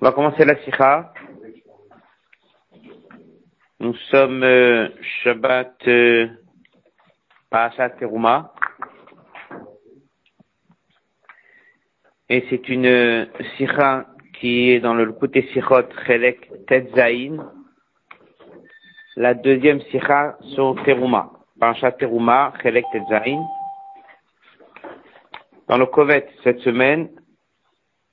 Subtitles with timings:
[0.00, 1.12] On va commencer la sikha.
[3.80, 4.88] Nous sommes euh,
[5.24, 6.28] Shabbat euh,
[7.50, 8.54] Parashat Teruma.
[12.28, 13.26] Et c'est une euh,
[13.56, 14.06] sikha
[14.38, 17.50] qui est dans le côté sikhot Chelek Tetzain.
[19.16, 21.32] La deuxième sikha sur Teruma.
[21.58, 23.44] Parashat Teruma, Chelek Tetzain.
[25.66, 27.08] Dans le Kovet cette semaine,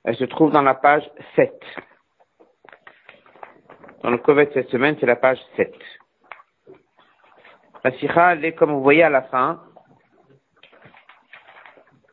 [0.06, 1.02] elle se trouve dans la page
[1.34, 1.52] 7.
[4.04, 5.74] Dans le Kovet cette semaine, c'est la page 7.
[7.82, 9.60] La Sikha, elle est comme vous voyez à la fin.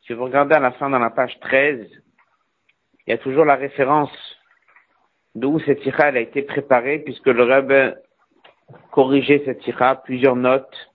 [0.08, 1.88] Si vous regardez à la fin dans la page 13,
[3.06, 4.12] il y a toujours la référence
[5.36, 7.96] d'où cette Sikha a été préparée, puisque le Rebbe
[8.90, 10.92] corrigeait cette Sikha, plusieurs notes.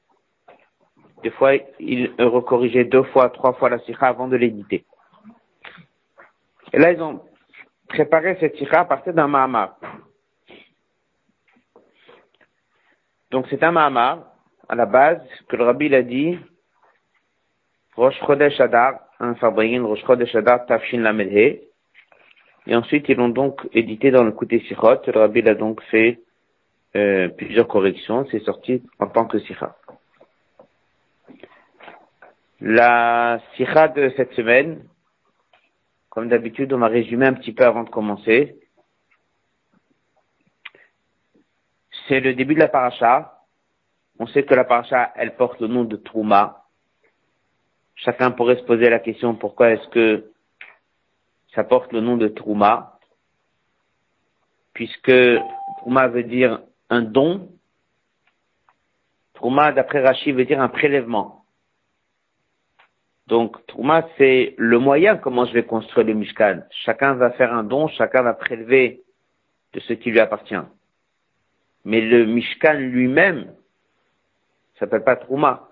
[1.22, 4.84] Des fois, il recorrigeait deux fois, trois fois la Sikha avant de l'éditer.
[6.72, 7.20] Et là, ils ont
[7.88, 9.78] préparé cette sikha à partir d'un Mahamar.
[13.30, 14.24] Donc c'est un Mahamar,
[14.68, 16.38] à la base, que le Rabbi l'a dit,
[17.96, 21.60] Rosh Chodesh Adar, un Fabrigin, Rosh Chodesh Adar, Tafshin Lamedhe.
[22.66, 25.00] Et ensuite, ils l'ont donc édité dans le côté Sichot.
[25.06, 26.20] Le Rabbi l'a donc fait
[26.96, 28.26] euh, plusieurs corrections.
[28.30, 29.74] C'est sorti en tant que Sikha.
[32.60, 34.82] La Sikha de cette semaine,
[36.18, 38.58] comme d'habitude, on va résumer un petit peu avant de commencer.
[42.08, 43.44] C'est le début de la paracha.
[44.18, 46.64] On sait que la paracha, elle porte le nom de Trouma.
[47.94, 50.32] Chacun pourrait se poser la question pourquoi est-ce que
[51.54, 52.98] ça porte le nom de Trouma?
[54.72, 55.12] Puisque
[55.76, 57.48] Trouma veut dire un don.
[59.34, 61.37] Trouma, d'après Rachid, veut dire un prélèvement.
[63.28, 66.62] Donc, Trouma, c'est le moyen comment je vais construire le Mishkan.
[66.70, 69.02] Chacun va faire un don, chacun va prélever
[69.74, 70.54] de ce qui lui appartient.
[71.84, 73.52] Mais le Mishkan lui-même
[74.78, 75.68] s'appelle pas Trouma.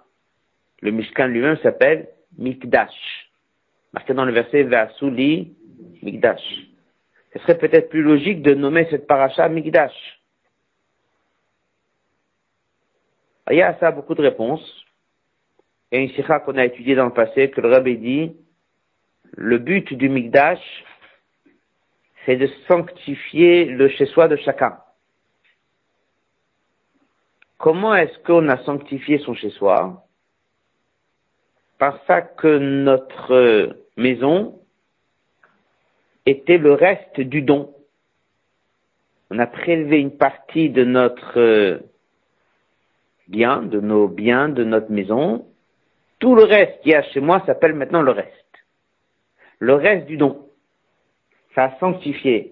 [0.83, 3.31] Le Mishkan lui-même s'appelle Mikdash.
[3.95, 5.57] Marqué dans le verset Vasuli
[6.03, 6.43] Mikdash.
[7.33, 10.21] Ce serait peut-être plus logique de nommer cette paracha Mikdash.
[13.51, 14.86] Il y a ça beaucoup de réponses.
[15.93, 18.37] A une sikha qu'on a étudiée dans le passé, que le rabbi dit,
[19.33, 20.85] le but du Mikdash,
[22.25, 24.79] c'est de sanctifier le chez-soi de chacun.
[27.59, 30.05] Comment est-ce qu'on a sanctifié son chez-soi?
[31.79, 34.61] Par ça que notre maison
[36.27, 37.73] était le reste du don.
[39.31, 41.81] On a prélevé une partie de notre
[43.29, 45.47] bien, de nos biens, de notre maison,
[46.19, 48.33] tout le reste qu'il y a chez moi s'appelle maintenant le reste.
[49.59, 50.49] Le reste du don.
[51.55, 52.51] Ça a sanctifié.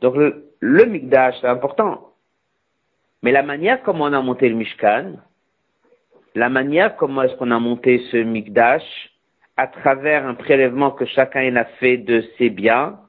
[0.00, 2.12] Donc le, le Mikdash, c'est important.
[3.22, 5.14] Mais la manière comment on a monté le Mishkan,
[6.34, 9.10] la manière comment est-ce qu'on a monté ce Mikdash,
[9.56, 13.00] à travers un prélèvement que chacun a fait de ses biens,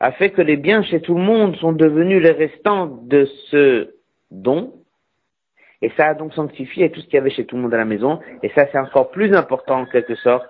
[0.00, 3.94] a fait que les biens chez tout le monde sont devenus les restants de ce
[4.30, 4.74] don,
[5.84, 7.76] et ça a donc sanctifié tout ce qu'il y avait chez tout le monde à
[7.76, 8.18] la maison.
[8.42, 10.48] Et ça, c'est encore plus important en quelque sorte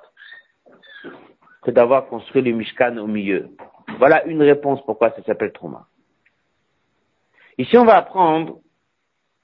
[1.63, 3.49] que d'avoir construit le Mishkan au milieu.
[3.99, 5.89] Voilà une réponse pourquoi ça s'appelle trauma.
[7.59, 8.61] Ici, on va apprendre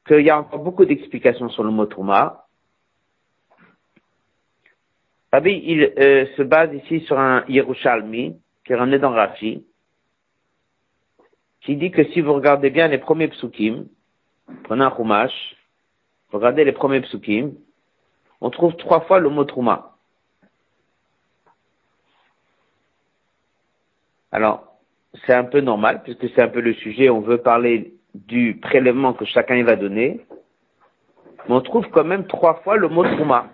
[0.06, 2.44] qu'il y a encore beaucoup d'explications sur le mot trauma.
[5.32, 9.66] Rabbi, il euh, se base ici sur un Yerushalmi qui est ramené dans Rashi,
[11.62, 13.86] qui dit que si vous regardez bien les premiers psukim,
[14.62, 15.56] prenez un chumash,
[16.32, 17.54] Regardez les premiers psukim.
[18.41, 19.96] On trouve trois fois le mot trouma.
[24.32, 24.78] Alors,
[25.26, 29.12] c'est un peu normal, puisque c'est un peu le sujet, on veut parler du prélèvement
[29.12, 30.24] que chacun va donner.
[31.48, 33.50] Mais on trouve quand même trois fois le mot trouma.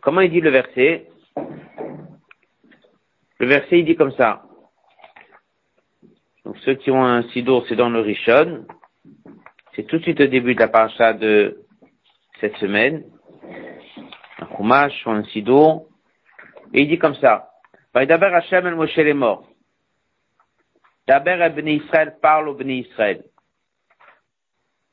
[0.00, 1.08] Comment il dit le verset?
[3.38, 4.44] Le verset, il dit comme ça.
[6.44, 8.66] Donc ceux qui ont un sidour, c'est dans le Rishon.
[9.74, 11.64] C'est tout de suite au début de la paracha de
[12.40, 13.04] cette semaine.
[14.38, 15.88] Un un sidour.
[16.74, 17.50] Et il dit comme ça.
[17.94, 19.48] Daber Hashem el Moshe est mort.
[21.06, 23.24] Daber el Bnei Israël parle au Bnei Israël.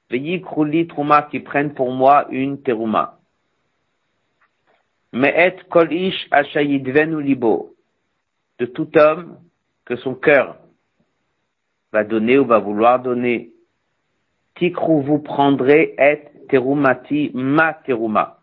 [0.10, 3.20] Veillez krouli trouma qui prennent pour moi une terouma.
[5.12, 7.76] Mais et kol ish venu libo.
[8.60, 9.40] De tout homme
[9.86, 10.58] que son cœur
[11.92, 13.52] va donner ou va vouloir donner
[14.60, 18.38] Tikrou, vous prendrez et terumati ma teruma.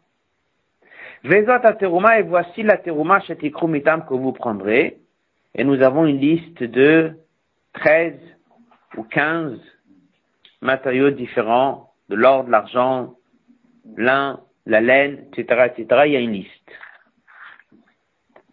[1.24, 4.98] Vezot teruma et voici la teruma chez Tikrou mitam que vous prendrez.
[5.56, 7.12] et nous avons une liste de
[7.72, 8.14] 13
[8.96, 9.58] ou 15
[10.60, 13.14] matériaux différents, de l'or, de l'argent,
[13.96, 16.50] lin, la laine, etc., etc., il y a une liste.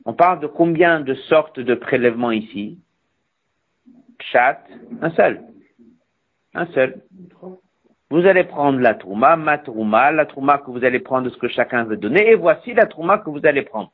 [0.06, 2.80] On parle de combien de sortes de prélèvements ici?
[4.19, 4.63] Chat,
[5.01, 5.42] un seul.
[6.54, 7.02] Un seul.
[8.10, 11.38] Vous allez prendre la trouma, ma trouma, la trouma que vous allez prendre de ce
[11.38, 13.92] que chacun veut donner, et voici la trouma que vous allez prendre.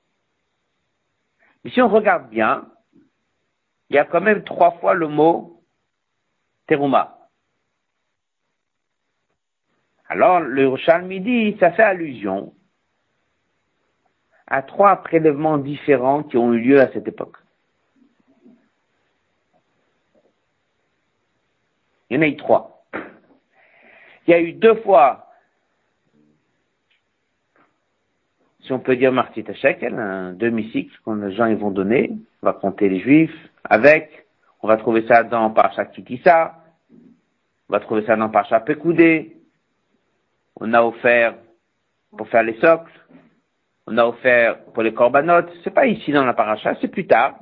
[1.63, 2.67] Mais si on regarde bien,
[3.89, 5.63] il y a quand même trois fois le mot
[6.67, 7.17] terouma.
[10.09, 12.53] Alors, le Midi, ça fait allusion
[14.47, 17.37] à trois prélèvements différents qui ont eu lieu à cette époque.
[22.09, 22.85] Il y en a eu trois.
[24.27, 25.27] Il y a eu deux fois,
[28.61, 32.11] si on peut dire Martit Shekel, un demi-cycle que les gens ils vont donner,
[32.41, 34.27] on va compter les juifs, avec,
[34.61, 36.55] on va trouver ça dans Parasha Kikissa,
[37.69, 39.37] on va trouver ça dans Parasha Pekoudé,
[40.59, 41.35] on a offert
[42.15, 42.91] pour faire les socles,
[43.87, 47.39] on a offert pour les corbanotes, c'est pas ici dans la paracha, c'est plus tard.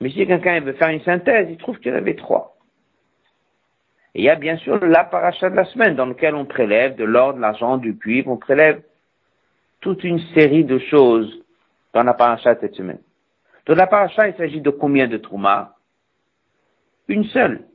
[0.00, 2.55] Mais si quelqu'un veut faire une synthèse, il trouve qu'il y en avait trois.
[4.16, 6.96] Et il y a bien sûr la paracha de la semaine dans laquelle on prélève
[6.96, 8.82] de l'or, de l'argent, du cuivre, on prélève
[9.82, 11.44] toute une série de choses
[11.92, 13.00] dans la paracha de cette semaine.
[13.66, 15.74] Dans la paracha, il s'agit de combien de troumas?
[17.08, 17.66] Une seule.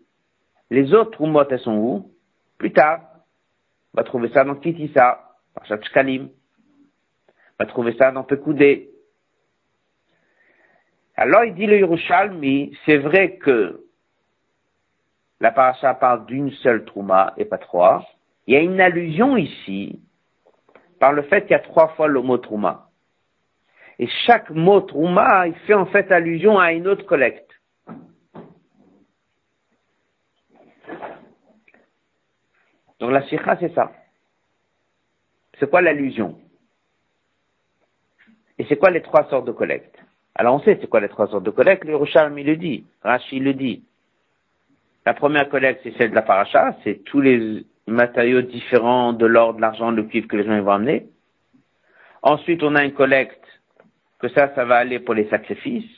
[0.71, 2.11] Les autres troumot, elles sont où?
[2.57, 3.01] Plus tard.
[3.93, 5.21] On va trouver ça dans Kitissa,
[5.53, 6.23] Parashat Shkalim.
[7.27, 8.89] On va trouver ça dans Pekoudé.
[11.15, 13.83] Alors il dit le Yerushalmi, c'est vrai que
[15.41, 18.05] la paracha parle d'une seule trouma et pas trois.
[18.45, 19.99] Il y a une allusion ici
[20.99, 22.89] par le fait qu'il y a trois fois le mot trouma.
[23.97, 27.49] Et chaque mot trouma, il fait en fait allusion à une autre collecte.
[32.99, 33.91] Donc la sikha, c'est ça.
[35.59, 36.39] C'est quoi l'allusion?
[38.59, 39.97] Et c'est quoi les trois sortes de collecte
[40.35, 43.39] Alors on sait c'est quoi les trois sortes de collecte, le Rochal le dit, Rashi
[43.39, 43.83] le dit.
[45.05, 49.55] La première collecte, c'est celle de la paracha, c'est tous les matériaux différents de l'or,
[49.55, 51.07] de l'argent, de cuivre que les gens vont amener.
[52.21, 53.43] Ensuite, on a une collecte,
[54.19, 55.89] que ça, ça va aller pour les sacrifices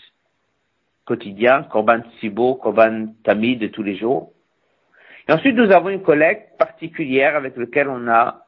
[1.05, 4.31] quotidiens, Korban Sibo, Korban Tamid de tous les jours.
[5.27, 8.45] Et ensuite, nous avons une collecte particulière avec laquelle on a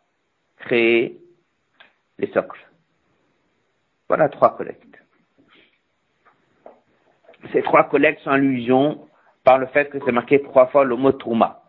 [0.60, 1.18] créé
[2.18, 2.66] les socles.
[4.07, 4.81] Voilà trois collectes.
[7.52, 9.07] Ces trois collectes sont allusion
[9.45, 11.62] par le fait que c'est marqué trois fois le mot Trouma.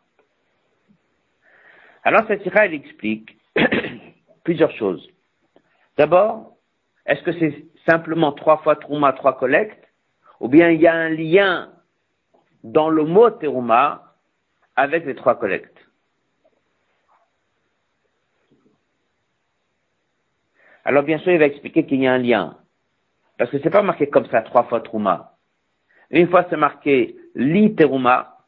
[2.02, 3.36] Alors, cette sira, elle explique
[4.44, 5.06] plusieurs choses.
[5.98, 6.56] D'abord,
[7.04, 9.84] est-ce que c'est simplement trois fois Trouma, trois collectes,
[10.40, 11.70] ou bien il y a un lien
[12.64, 14.14] dans le mot Terouma
[14.74, 15.76] avec les trois collectes?
[20.84, 22.56] Alors bien sûr, il va expliquer qu'il y a un lien.
[23.38, 25.32] Parce que c'est pas marqué comme ça trois fois Trouma.
[26.10, 28.38] Une fois c'est marqué li teruma.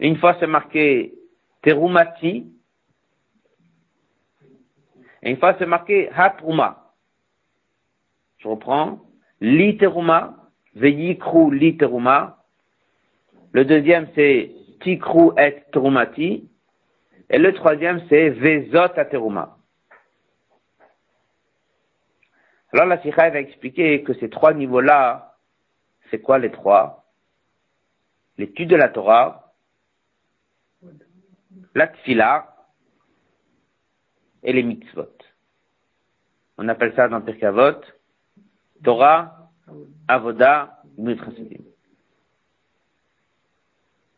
[0.00, 1.14] Une fois c'est marqué
[1.62, 2.52] terumati.
[5.22, 6.92] Et une fois c'est marqué hatruma.
[8.38, 8.98] Je reprends.
[9.40, 10.34] Li teruma,
[10.74, 12.40] veyikru li teruma,
[13.52, 16.48] le deuxième, c'est Tikru et Terumati.
[17.30, 19.56] Et le troisième, c'est Vezot Ateruma.
[22.72, 25.29] Alors la Sikha va expliquer que ces trois niveaux-là,
[26.10, 27.04] c'est quoi les trois?
[28.38, 29.52] L'étude de la Torah,
[31.74, 32.54] la Tfila
[34.42, 35.12] et les mitzvot.
[36.58, 37.80] On appelle ça dans Pirkavot
[38.82, 39.50] Torah,
[40.08, 41.64] Avoda, Mitrasedim.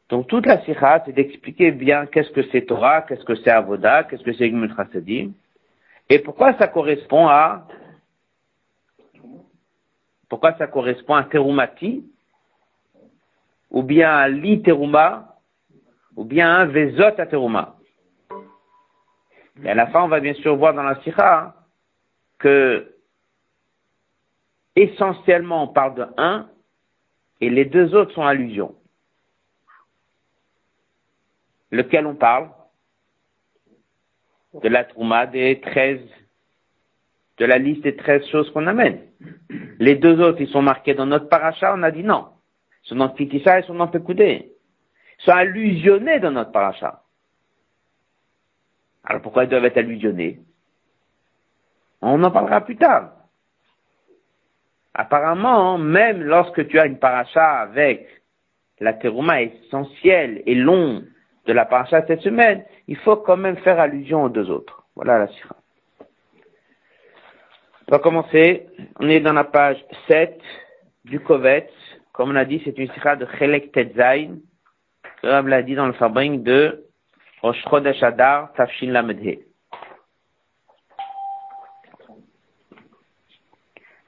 [0.08, 4.04] Donc toute la sikha, c'est d'expliquer bien qu'est-ce que c'est Torah, qu'est-ce que c'est Avoda,
[4.04, 4.74] qu'est-ce que c'est Gmul
[6.12, 7.66] et pourquoi ça correspond à
[10.32, 12.10] pourquoi ça correspond à Terumati,
[13.70, 15.36] ou bien à Li Teruma,
[16.16, 17.76] ou bien à Vezot à Teruma?
[19.62, 21.54] Et à la fin, on va bien sûr voir dans la sikha
[22.38, 22.94] que
[24.74, 26.48] essentiellement on parle de un
[27.42, 28.74] et les deux autres sont allusions
[31.70, 32.48] lequel on parle?
[34.62, 36.00] De la Trouma des 13,
[37.38, 39.00] de la liste des 13 choses qu'on amène.
[39.78, 42.28] Les deux autres, ils sont marqués dans notre paracha, on a dit non.
[42.84, 44.52] Ils sont dans Kitissa et sont dans Pekoudé.
[45.18, 47.02] Ils sont allusionnés dans notre paracha.
[49.04, 50.40] Alors pourquoi ils doivent être allusionnés?
[52.00, 53.12] On en parlera plus tard.
[54.94, 58.06] Apparemment, même lorsque tu as une paracha avec
[58.80, 61.02] la terouma essentielle et long
[61.46, 64.84] de la paracha cette semaine, il faut quand même faire allusion aux deux autres.
[64.94, 65.56] Voilà la sira.
[67.88, 68.66] On va commencer.
[69.00, 70.40] On est dans la page 7
[71.04, 71.72] du Kovetz.
[72.12, 74.36] Comme on a dit, c'est une sira de Chelek Tetzain.
[75.20, 76.86] Comme l'a dit dans le fabrique de
[77.42, 79.40] Rosh Chodesh Adar Tafshin Lamedhe.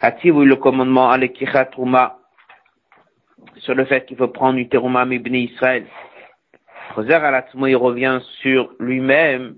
[0.00, 2.18] Hativu le commandement à l'Ekichat Trouma
[3.58, 5.86] sur le fait qu'il faut prendre une terouma mibni Israël.
[6.94, 9.56] Choser Alatzmo, il revient sur lui-même,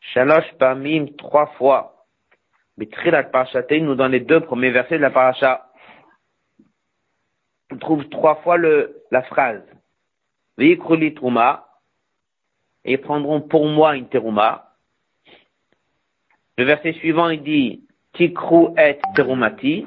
[0.00, 1.97] Shalosh Pamim, trois fois.
[2.78, 5.66] Nous dans les deux premiers versets de la Parasha.
[7.70, 9.62] On trouve trois fois le, la phrase.
[10.56, 11.68] Veikruli Trouma,
[12.84, 14.74] et ils prendront pour moi une terouma.
[16.56, 19.86] Le verset suivant, il dit, Tikru et terumati.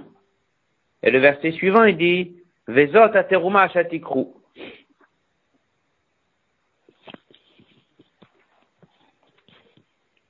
[1.04, 4.28] Et le verset suivant, il dit, Vezot ateruma shatikru.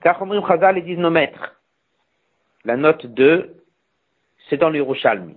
[0.01, 1.61] Kachomrim Chazal, ils disent nos maîtres.
[2.63, 3.56] La note 2,
[4.50, 5.36] c'est dans l'Yerushalmi.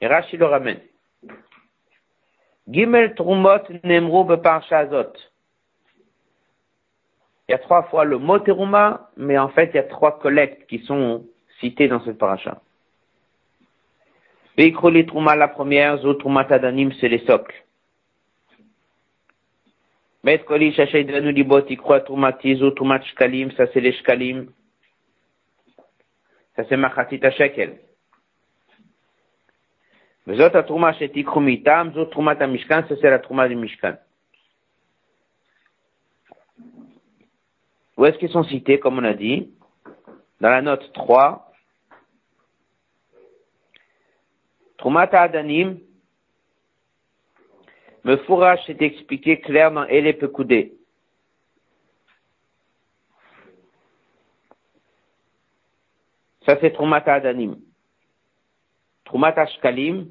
[0.00, 0.80] Et Rashi le ramène.
[2.68, 5.12] Gimel Trumot Nemru Beparshazot.
[7.48, 10.18] Il y a trois fois le mot teruma, mais en fait, il y a trois
[10.20, 11.26] collectes qui sont
[11.58, 12.60] citées dans cette paracha.
[14.56, 17.54] Veikroli Truma, la première, Zo Truma Tadanim, c'est les socles.
[20.23, 24.47] Bet Koli Shachay Drenu Libot, Ikroa Trumati, Zo Trumat Shkalim, ça c'est les Shkalim.
[26.55, 27.71] Ça c'est Machatit Shekel.
[30.27, 33.95] וזאת התרומה שתיקחו מאיתם, זו תרומת המשכן, ça c'est la trouma du Mishkan.
[37.97, 39.53] Où est-ce qu'ils sont cités, comme on a dit
[40.41, 41.53] Dans la note 3,
[44.77, 45.77] Trumat Adanim,
[48.04, 50.74] me fourrage est expliqué clair dans Ele Pekoudé.
[56.46, 57.60] Ça c'est Trumat Adanim.
[59.04, 60.10] Trumat Ashkalim,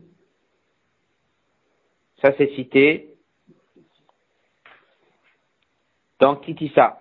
[2.21, 3.15] ça c'est cité
[6.19, 6.99] dans Kitissa.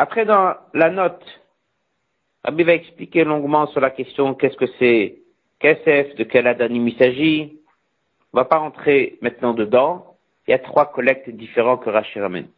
[0.00, 1.24] Après, dans la note,
[2.44, 5.18] Rabbi va expliquer longuement sur la question qu'est-ce que c'est
[5.60, 7.58] KSF, de quel adanim il s'agit.
[8.32, 10.16] On va pas rentrer maintenant dedans.
[10.46, 12.48] Il y a trois collectes différents que Rachid ramène.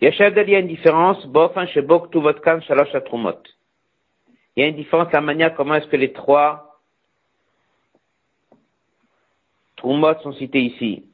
[0.00, 1.24] Il y a une différence.
[1.26, 2.90] Bofan, Shebok, Tuvotkan, Shalosh,
[4.56, 6.78] Il y a une différence, la manière comment est-ce que les trois
[9.76, 11.04] Trumot sont cités ici.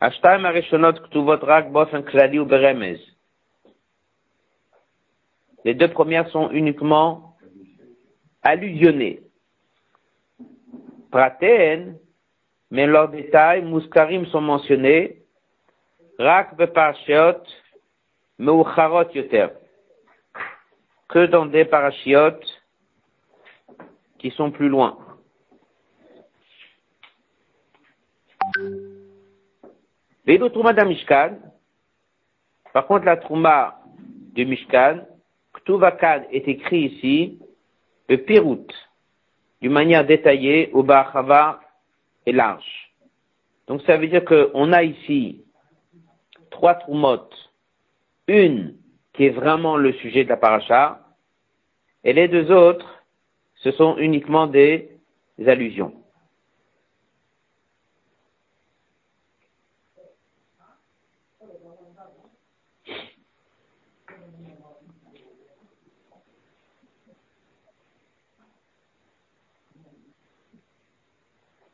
[0.00, 2.98] Ashtaim, Arishonot, Beremez.
[5.64, 7.36] Les deux premières sont uniquement
[8.42, 9.22] allusionnées.
[11.10, 11.98] Praten,
[12.70, 15.22] mais leurs détails, Mouskarim sont mentionnés,
[16.18, 17.42] Rak beparshiot,
[18.38, 19.48] Meucharot yoter,
[21.08, 22.62] que dans des parachiotes
[24.18, 24.98] qui sont plus loin.
[30.24, 31.38] Vélo Trouma d'un Mishkan,
[32.72, 33.80] par contre la Trouma
[34.32, 35.00] du Mishkan,
[35.64, 37.38] Ktuvakad est écrit ici,
[38.08, 38.66] le Pirut,
[39.60, 41.60] d'une manière détaillée, au Bahava
[42.26, 42.92] et large.
[43.66, 45.44] Donc ça veut dire qu'on a ici
[46.50, 47.50] trois Troumotes,
[48.28, 48.76] une
[49.12, 51.00] qui est vraiment le sujet de la paracha,
[52.04, 53.04] et les deux autres,
[53.56, 54.90] ce sont uniquement des
[55.46, 56.01] allusions.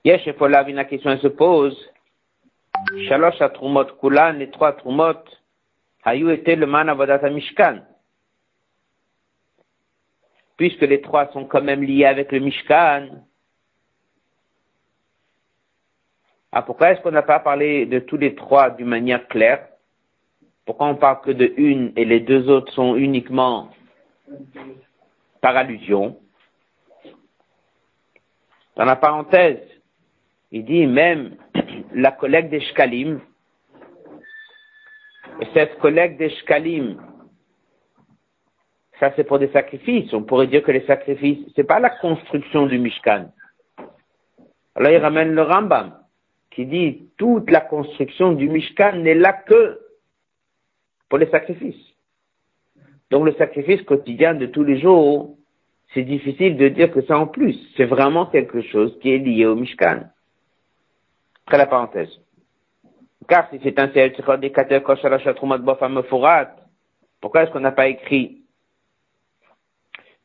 [0.05, 0.35] Yesh et
[0.73, 1.77] la question se pose.
[3.09, 5.25] Shalosh Trumot Kulan, les trois Trumot,
[6.05, 7.81] Hayou était le man avodat Mishkan.
[10.57, 13.09] Puisque les trois sont quand même liés avec le Mishkan.
[16.51, 19.69] Ah, pourquoi est-ce qu'on n'a pas parlé de tous les trois d'une manière claire?
[20.65, 23.71] Pourquoi on parle que de une et les deux autres sont uniquement
[25.41, 26.19] par allusion?
[28.77, 29.61] Dans la parenthèse,
[30.51, 31.37] il dit même
[31.95, 33.21] la collecte des shkalim,
[35.41, 37.01] et cette collecte des shkalim,
[38.99, 40.13] ça c'est pour des sacrifices.
[40.13, 43.31] On pourrait dire que les sacrifices, c'est pas la construction du Mishkan.
[44.75, 45.95] Alors il ramène le Rambam.
[46.51, 49.79] qui dit toute la construction du Mishkan n'est là que
[51.09, 51.95] pour les sacrifices.
[53.11, 55.37] Donc le sacrifice quotidien de tous les jours,
[55.95, 57.57] c'est difficile de dire que c'est en plus.
[57.77, 60.11] C'est vraiment quelque chose qui est lié au Mishkan.
[61.49, 62.11] Après la parenthèse.
[63.27, 63.89] Car si c'est un
[67.23, 68.43] pourquoi est-ce qu'on n'a pas écrit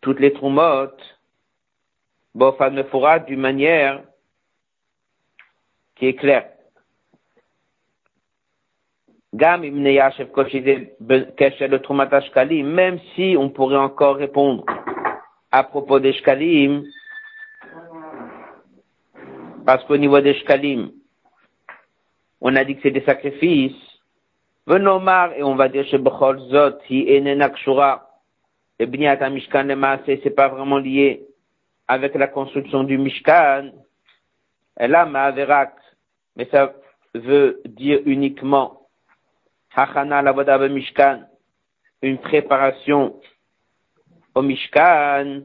[0.02, 1.02] toutes les trumotes
[2.36, 4.04] d'une manière
[5.96, 6.50] qui est claire?
[9.32, 9.64] Même
[13.16, 14.66] si on pourrait encore répondre
[15.52, 16.84] à propos des shkalim,
[19.66, 20.92] parce qu'au niveau des shkalim,
[22.44, 23.72] on a dit que c'est des sacrifices,
[24.68, 28.10] Venomar, et on va dire chez Bechol Zot, si Enenak Shura,
[28.78, 31.26] et Bniat Mishkan le c'est pas vraiment lié
[31.88, 33.72] avec la construction du Mishkan,
[34.80, 35.74] et là, Ma'averak,
[36.36, 36.74] mais ça
[37.14, 38.88] veut dire uniquement
[39.76, 41.22] Hachana la Mishkan,
[42.02, 43.22] une préparation
[44.36, 45.44] au Mishkan.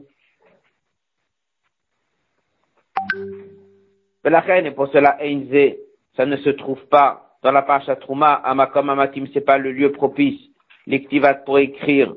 [4.25, 5.17] Et pour cela,
[6.19, 9.93] ça ne se trouve pas dans la Pacha Trouma, Amakom Amatim, c'est pas le lieu
[9.93, 10.37] propice,
[10.85, 12.13] l'activat pour écrire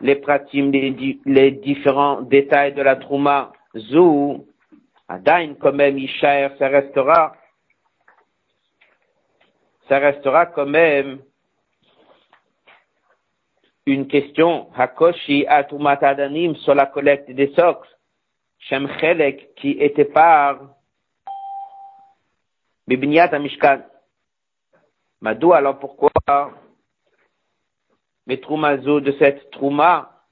[0.00, 4.46] les pratim, les, différents détails de la Trouma, Zou,
[5.08, 7.32] Adain, quand même, Ishaer, ça restera,
[9.88, 11.18] ça restera quand même
[13.84, 17.88] une question, Hakoshi Adanim sur la collecte des socles,
[18.60, 20.76] Shem Chelek qui était par
[22.90, 23.82] Bibinyat Mishkan.
[25.20, 26.10] Madou, alors pourquoi
[28.26, 30.24] mes troumazo de cette trouma,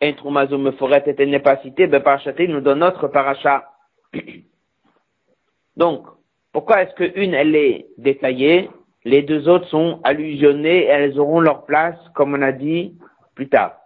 [0.00, 3.72] un troumazo me ferait être n'est pas cité, ben parachaté nous donne notre paracha.
[5.76, 6.06] Donc,
[6.52, 8.70] pourquoi est-ce qu'une, elle est détaillée
[9.04, 12.96] les deux autres sont allusionnées et elles auront leur place, comme on a dit
[13.34, 13.76] plus tard,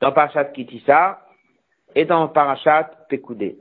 [0.00, 1.26] dans Parashat Kitissa
[1.94, 3.56] et dans Parashat Pekoudé.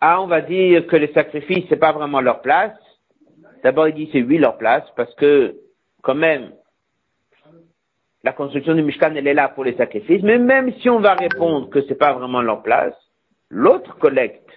[0.00, 2.76] Ah, on va dire que les sacrifices, c'est pas vraiment leur place.
[3.64, 5.56] D'abord, il dit c'est oui leur place, parce que,
[6.02, 6.52] quand même,
[8.22, 11.14] la construction du Mishkan, elle est là pour les sacrifices, mais même si on va
[11.14, 12.94] répondre que c'est pas vraiment leur place,
[13.50, 14.48] l'autre collecte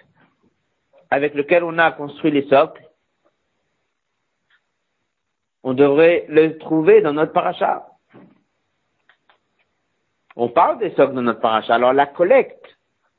[1.10, 2.82] avec lequel on a construit les socles,
[5.64, 7.86] on devrait le trouver dans notre paracha.
[10.36, 11.74] On parle des socles dans notre paracha.
[11.74, 12.64] Alors la collecte,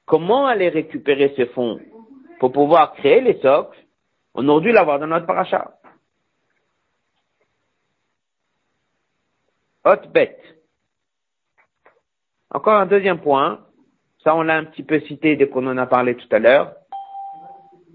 [0.06, 1.80] comment aller récupérer ces fonds
[2.44, 3.78] pour pouvoir créer les socles
[4.34, 5.76] On aurait dû l'avoir dans notre paracha.
[9.86, 10.44] Haute bête.
[12.50, 13.62] Encore un deuxième point.
[14.26, 16.74] Ça, on l'a un petit peu cité dès qu'on en a parlé tout à l'heure.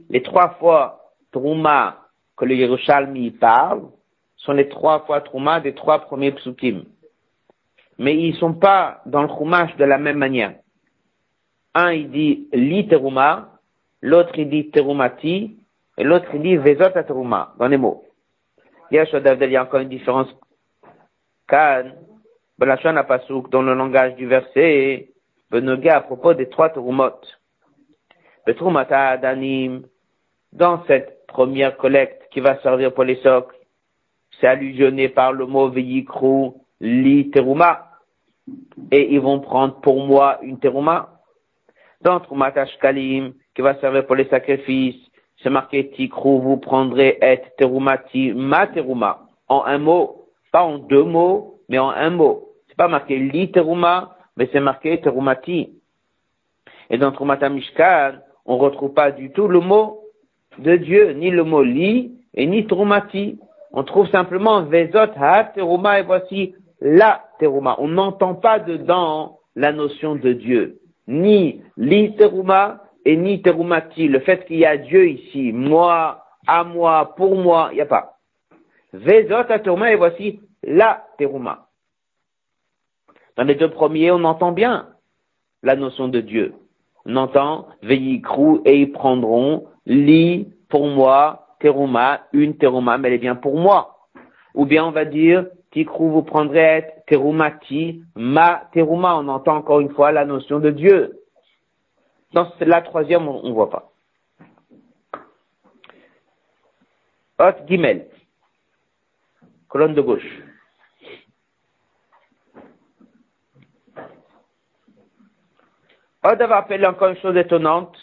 [0.09, 3.91] Les trois fois Trouma que le Yerushalmi parle,
[4.37, 6.87] sont les trois fois Trouma des trois premiers psukim.
[7.99, 10.55] Mais ils sont pas dans le Chumash de la même manière.
[11.75, 13.58] Un, il dit li teruma,
[14.03, 15.57] l'autre, il dit terumati,
[15.97, 18.05] et l'autre, il dit vezot teruma, dans les mots.
[18.91, 20.29] Il y a encore une différence.
[21.47, 21.93] Kan,
[22.61, 25.11] Apasuk, dans le langage du verset,
[25.51, 27.21] Benoga à propos des trois terumot.
[28.47, 29.83] Betrumata Danim,
[30.53, 33.57] dans cette première collecte qui va servir pour les socles,
[34.41, 37.91] c'est allusionné par le mot veyikrou li teruma.
[38.91, 41.21] Et ils vont prendre pour moi une teruma.
[42.01, 44.95] Dans Trumat Ashkalim, qui va servir pour les sacrifices,
[45.43, 49.27] c'est marqué tikrou, vous prendrez et terumati ma teruma.
[49.49, 52.51] En un mot, pas en deux mots, mais en un mot.
[52.69, 55.73] C'est pas marqué li teruma, mais c'est marqué terumati.
[56.89, 58.13] Et dans Trumata Mishkan,
[58.47, 60.03] on retrouve pas du tout le mot
[60.59, 63.41] de Dieu, ni le mot li, et ni terumati
[63.73, 67.75] on trouve simplement Vezot ha teruma et voici la teruma.
[67.79, 70.79] On n'entend pas dedans la notion de Dieu.
[71.09, 74.09] Ni li teruma et ni terumati.
[74.09, 77.87] Le fait qu'il y a Dieu ici, moi, à moi, pour moi, il n'y a
[77.87, 78.19] pas.
[78.93, 81.67] Vezot teruma et voici la teruma.
[83.37, 84.89] Dans les deux premiers, on entend bien
[85.63, 86.55] la notion de Dieu.
[87.07, 93.19] On entend veillikrou et ils prendront li pour moi, teruma, une teruma, mais elle est
[93.19, 94.09] bien pour moi.
[94.55, 99.91] Ou bien on va dire, tikrou, vous prendrez terumati, ma teruma, on entend encore une
[99.91, 101.21] fois la notion de Dieu.
[102.33, 103.91] Dans la troisième, on ne voit pas.
[107.39, 108.09] Hot Gimel.
[109.69, 110.43] Colonne de gauche.
[116.25, 117.97] Hot va appeler encore une chose étonnante.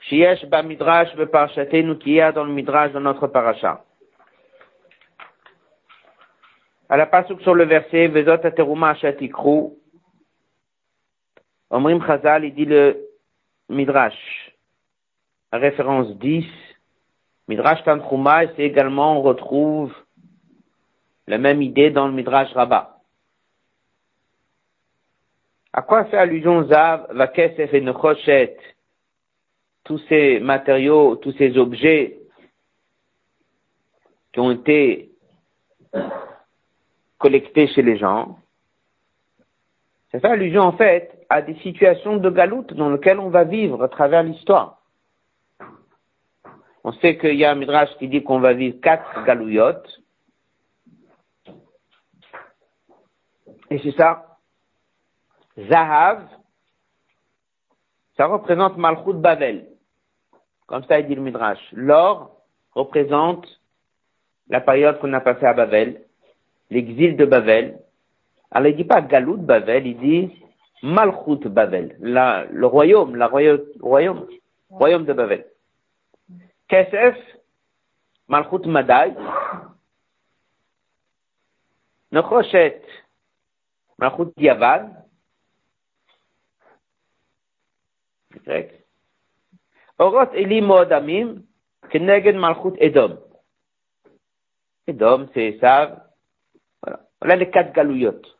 [0.00, 3.84] Shiesh ba midrash nous qui a dans le midrash dans notre paracha.
[6.88, 9.70] À la passage sur le verset, Vezot ateruma shatikru.
[11.70, 13.13] Omrim Chazal, il dit le
[13.68, 14.52] midrash.
[15.52, 16.44] Référence 10.
[17.48, 19.94] Midrash Tanchuma, c'est également, on retrouve
[21.26, 22.98] la même idée dans le midrash Rabbah.
[25.72, 28.56] À quoi fait allusion Zav, Vakesef et Nechoshet
[29.84, 32.18] tous ces matériaux, tous ces objets
[34.32, 35.10] qui ont été
[37.18, 38.38] collectés chez les gens,
[40.10, 43.82] ça fait allusion en fait à des situations de galoute dans lesquelles on va vivre
[43.82, 44.80] à travers l'histoire.
[46.84, 50.00] On sait qu'il y a un midrash qui dit qu'on va vivre quatre galouillottes.
[53.70, 54.38] Et c'est ça.
[55.58, 56.28] Zahav,
[58.16, 59.66] ça représente Malchut Bavel.
[60.66, 61.58] Comme ça, il dit le Midrash.
[61.72, 62.40] L'or
[62.72, 63.46] représente
[64.48, 66.02] la période qu'on a passée à Babel,
[66.70, 67.78] l'exil de Babel.
[68.50, 70.43] Alors, il dit pas Galout Babel, il dit
[70.84, 74.28] Malchut Babel, la, le royaume, la royaume, royaume,
[74.68, 75.46] royaume de Babel.
[76.68, 77.16] Kesef,
[78.28, 79.14] Malchut Madai,
[82.12, 82.82] Nechoshet,
[83.96, 84.92] Malchut Diavad,
[89.98, 91.44] Orot Eli Moadamim,
[91.88, 93.18] Keneged Malchut Edom.
[94.86, 96.10] Edom, c'est ça.
[96.82, 97.00] Voilà.
[97.22, 98.36] voilà les quatre galouillottes.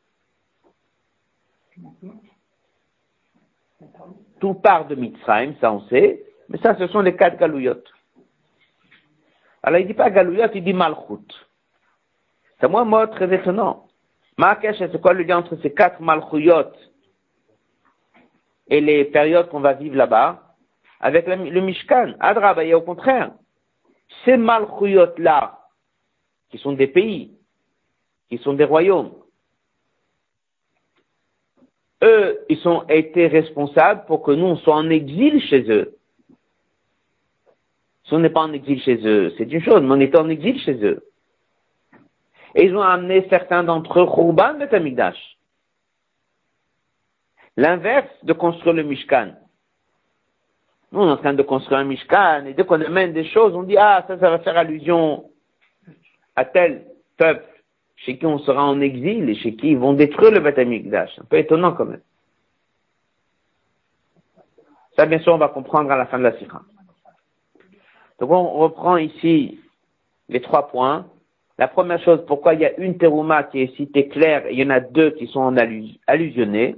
[4.40, 7.90] Tout part de Mitzrayim, ça on sait, mais ça ce sont les quatre galouillottes.
[9.62, 11.28] Alors il dit pas galouillotte, il dit Malchut.
[12.60, 13.88] C'est moi mot très étonnant.
[14.36, 16.78] Marrakech, c'est quoi le lien entre ces quatre malchouyottes
[18.68, 20.40] et les périodes qu'on va vivre là-bas?
[21.00, 22.14] Avec le Mishkan.
[22.18, 23.32] Adraba, et au contraire,
[24.24, 25.58] ces Malchuyot-là,
[26.50, 27.36] qui sont des pays,
[28.30, 29.12] qui sont des royaumes,
[32.04, 35.96] eux, ils ont été responsables pour que nous, on soit en exil chez eux.
[38.04, 40.28] Si on n'est pas en exil chez eux, c'est une chose, mais on est en
[40.28, 41.02] exil chez eux.
[42.54, 45.38] Et ils ont amené certains d'entre eux, Khurban Betamigdash.
[47.56, 49.32] L'inverse de construire le Mishkan.
[50.92, 53.54] Nous, on est en train de construire un Mishkan, et dès qu'on amène des choses,
[53.54, 55.30] on dit, ah, ça, ça va faire allusion
[56.36, 56.84] à tel
[57.16, 57.53] peuple
[57.96, 61.24] chez qui on sera en exil et chez qui ils vont détruire le Beth Un
[61.28, 62.02] peu étonnant quand même.
[64.96, 66.61] Ça, bien sûr, on va comprendre à la fin de la Sikha.
[68.20, 69.59] Donc, on reprend ici
[70.28, 71.07] les trois points.
[71.59, 74.61] La première chose, pourquoi il y a une terouma qui est citée claire et il
[74.61, 75.57] y en a deux qui sont en
[76.07, 76.76] allusionnés.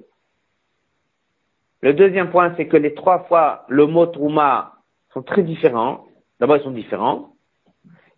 [1.82, 4.76] Le deuxième point, c'est que les trois fois le mot trouma
[5.12, 6.06] sont très différents.
[6.40, 7.35] D'abord, ils sont différents.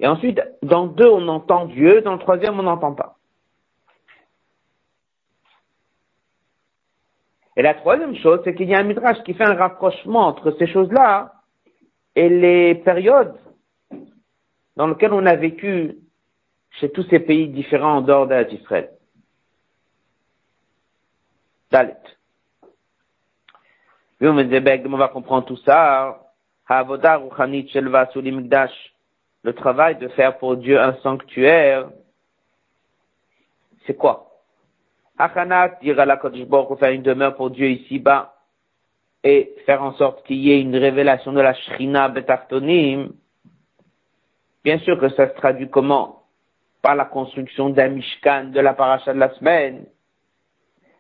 [0.01, 3.17] Et ensuite, dans deux, on entend Dieu, dans le troisième, on n'entend pas.
[7.57, 10.53] Et la troisième chose, c'est qu'il y a un midrash qui fait un rapprochement entre
[10.59, 11.33] ces choses-là
[12.15, 13.35] et les périodes
[14.77, 15.97] dans lesquelles on a vécu
[16.79, 18.91] chez tous ces pays différents en dehors d'Israël.
[21.73, 21.97] Dalet.
[24.21, 26.21] On va comprendre tout ça.
[29.43, 31.91] Le travail de faire pour Dieu un sanctuaire,
[33.87, 34.29] c'est quoi?
[35.17, 38.35] Achanat dira la pour faire une demeure pour Dieu ici-bas
[39.25, 43.13] et faire en sorte qu'il y ait une révélation de la Shrina Betartonim.
[44.63, 46.23] Bien sûr que ça se traduit comment?
[46.83, 49.87] Par la construction d'un Mishkan de la paracha de la semaine.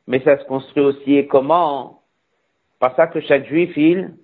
[0.06, 2.02] Mais ça se construit aussi et comment?
[2.80, 4.14] Par ça que chaque juif, il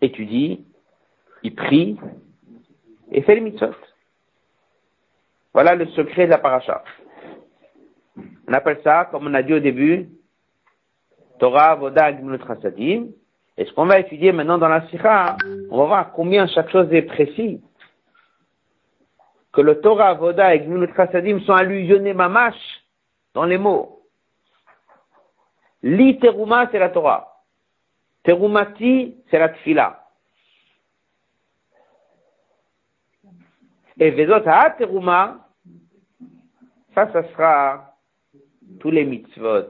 [0.00, 0.64] étudie,
[1.42, 1.96] il prie
[3.12, 3.74] et fait les mitzvot.
[5.52, 6.82] Voilà le secret de la paracha.
[8.48, 10.08] On appelle ça, comme on a dit au début,
[11.38, 13.08] Torah, Voda, Gimlut Chasadim.
[13.58, 15.36] Et ce qu'on va étudier maintenant dans la Sikha,
[15.70, 17.62] on va voir combien chaque chose est précis.
[19.52, 20.88] Que le Torah, Voda et Gimlut
[21.44, 22.56] sont allusionnés mamash
[23.34, 24.00] dans les mots.
[25.82, 27.28] Li teruma, c'est la Torah.
[28.22, 30.01] Terumati, c'est la tfila.
[33.98, 34.40] Et vezot
[34.78, 35.48] teruma,
[36.94, 37.94] ça, ça sera
[38.80, 39.68] tous les mitzvot.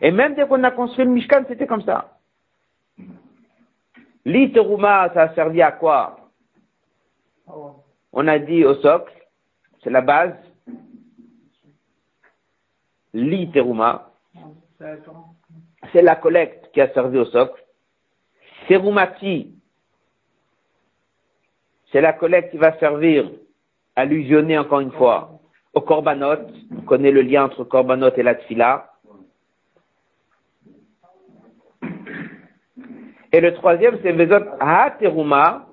[0.00, 2.18] Et même dès qu'on a construit le Mishkan, c'était comme ça.
[4.24, 6.30] Li teruma, ça a servi à quoi?
[8.12, 9.12] On a dit au socle,
[9.82, 10.34] c'est la base.
[13.12, 14.10] Li teruma,
[15.92, 17.62] c'est la collecte qui a servi au socle.
[18.66, 19.54] Terumati,
[21.94, 23.30] c'est la collecte qui va servir
[23.94, 25.38] à allusionner encore une fois
[25.74, 26.48] au korbanot.
[26.76, 28.90] On connaît le lien entre korbanot et la tfila.
[33.32, 35.68] Et le troisième, c'est Vezot Ha-Teruma.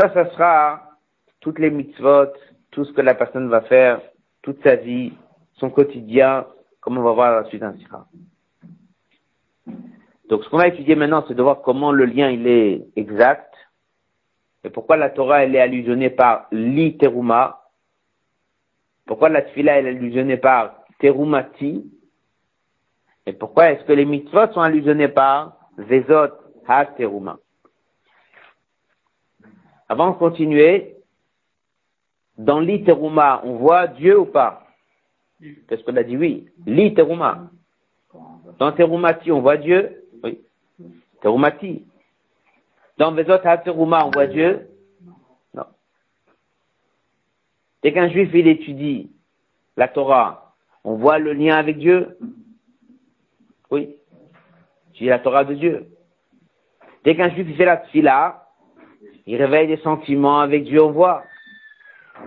[0.00, 0.82] Ça, ça sera
[1.40, 2.32] toutes les mitzvot,
[2.70, 4.00] tout ce que la personne va faire,
[4.40, 5.12] toute sa vie,
[5.56, 6.46] son quotidien,
[6.80, 8.06] comme on va voir la suite sira.
[10.30, 13.47] Donc, ce qu'on va étudier maintenant, c'est de voir comment le lien, il est exact,
[14.68, 17.62] et pourquoi la Torah, elle est allusionnée par li teruma,
[19.06, 21.90] pourquoi la tfila, elle est allusionnée par terumati,
[23.24, 26.34] et pourquoi est-ce que les mitzvot sont allusionnés par Vezot
[26.66, 27.38] Ha-Teruma.
[29.88, 30.96] Avant de continuer,
[32.36, 34.66] dans l'Iteruma, on voit Dieu ou pas?
[35.40, 36.18] Qu'est-ce qu'on a dit?
[36.18, 37.48] Oui L'Iteruma.
[38.58, 40.04] Dans Terumati, on voit Dieu?
[40.22, 40.40] Oui.
[41.22, 41.86] Terumati.
[42.98, 44.68] Dans Vezot Ha-Teruma, on voit Dieu
[45.54, 45.64] Non.
[47.82, 49.10] Dès qu'un juif, il étudie
[49.76, 52.18] la Torah, on voit le lien avec Dieu?
[53.70, 53.94] Oui.
[54.98, 55.86] C'est la Torah de Dieu.
[57.04, 58.48] Dès qu'un juif fait la tfila,
[59.26, 61.22] il réveille des sentiments avec Dieu, on voit.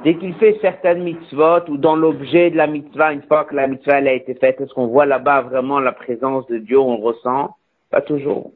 [0.06, 3.68] Dès qu'il fait certaines mitzvot ou dans l'objet de la mitzvah, une fois que la
[3.68, 6.98] mitzvah elle a été faite, est-ce qu'on voit là-bas vraiment la présence de Dieu, on
[6.98, 7.58] le ressent?
[7.90, 8.54] Pas toujours.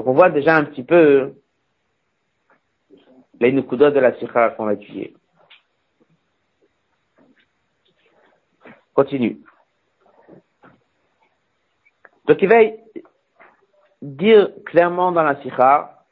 [0.00, 1.34] Donc on voit déjà un petit peu
[3.38, 5.14] les nukudot de la sikha qu'on va étudier.
[8.94, 9.42] Continue.
[12.26, 12.60] Donc il va
[14.00, 16.06] dire clairement dans la sikha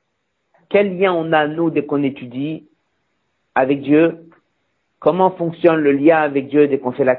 [0.69, 2.69] quel lien on a nous dès qu'on étudie
[3.55, 4.29] avec Dieu,
[4.99, 7.19] comment fonctionne le lien avec Dieu dès qu'on fait la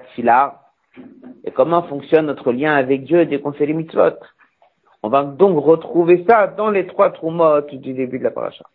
[1.45, 4.19] et comment fonctionne notre lien avec Dieu dès qu'on fait les mitzvot?
[5.01, 8.65] On va donc retrouver ça dans les trois trumot du début de la paracha.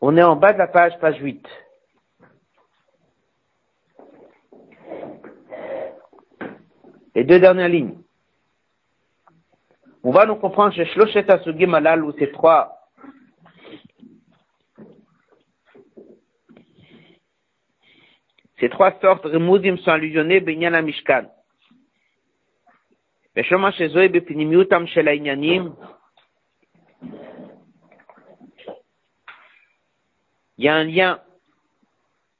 [0.00, 1.44] On est en bas de la page, page 8.
[7.14, 7.98] Les deux dernières lignes.
[10.04, 12.75] On va nous comprendre chez Shloshet Asugim Alal où ces trois
[18.59, 21.25] ces trois sortes remoudim sont allusionnés Benyan la Mishkan.
[23.35, 25.69] ושומע שזוהי בפנימיותם של העניינים,
[30.57, 31.19] il y a un lien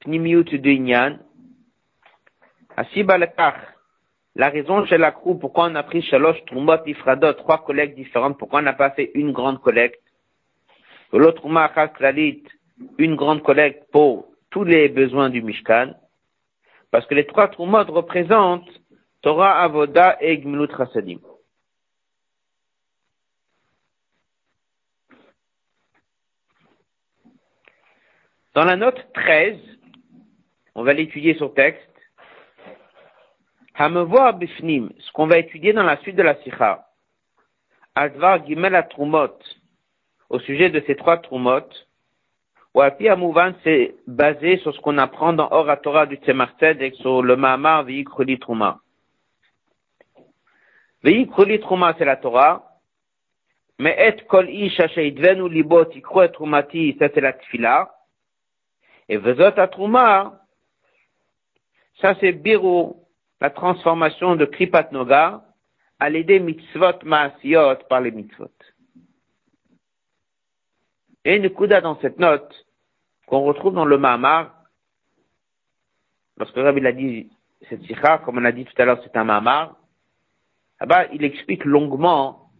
[0.02, 1.18] pnimiut de Inyan,
[2.78, 3.58] Asiba lekach,
[4.36, 8.38] la raison chez la crew, pourquoi on a pris Shalosh, Trumot, Ifradot, trois collectes différentes,
[8.38, 10.04] pourquoi on n'a pas fait une grande collecte
[11.14, 11.46] L'autre
[12.98, 15.94] une grande collecte pour tous les besoins du Mishkan,
[16.97, 18.71] parce que les trois Trumot représentent
[19.21, 21.19] Torah, Avoda et Gmilut Chasadim.
[28.55, 29.59] Dans la note 13,
[30.75, 31.83] on va l'étudier sur texte,
[33.75, 36.87] Hamevoa Bifnim, ce qu'on va étudier dans la suite de la Sikha.
[37.95, 39.39] Advar Gimel Trumot,
[40.31, 41.69] au sujet de ces trois Trumot.
[42.77, 47.35] Wapi Amouvan, c'est basé sur ce qu'on apprend dans Oratora du Tzemar et sur le
[47.35, 48.81] Mahamar Veikruli Truma.
[51.03, 52.71] Veikruli Truma, c'est la Torah.
[53.79, 57.95] Mais et kol ish asheidvenu libot et trumati, ça c'est la tfila.
[59.09, 60.39] Et vezot truma,
[62.03, 63.07] ça c'est birou,
[63.41, 65.43] la transformation de Kripat Noga
[65.99, 68.53] à l'aider mitzvot maasiot par les mitzvot.
[71.25, 72.66] Et une dans cette note
[73.27, 74.55] qu'on retrouve dans le Mahamar,
[76.37, 77.31] lorsque Rabbi a dit
[77.69, 79.77] cette sikha, comme on a dit tout à l'heure, c'est un Mahamar,
[80.81, 82.51] là-bas, il explique longuement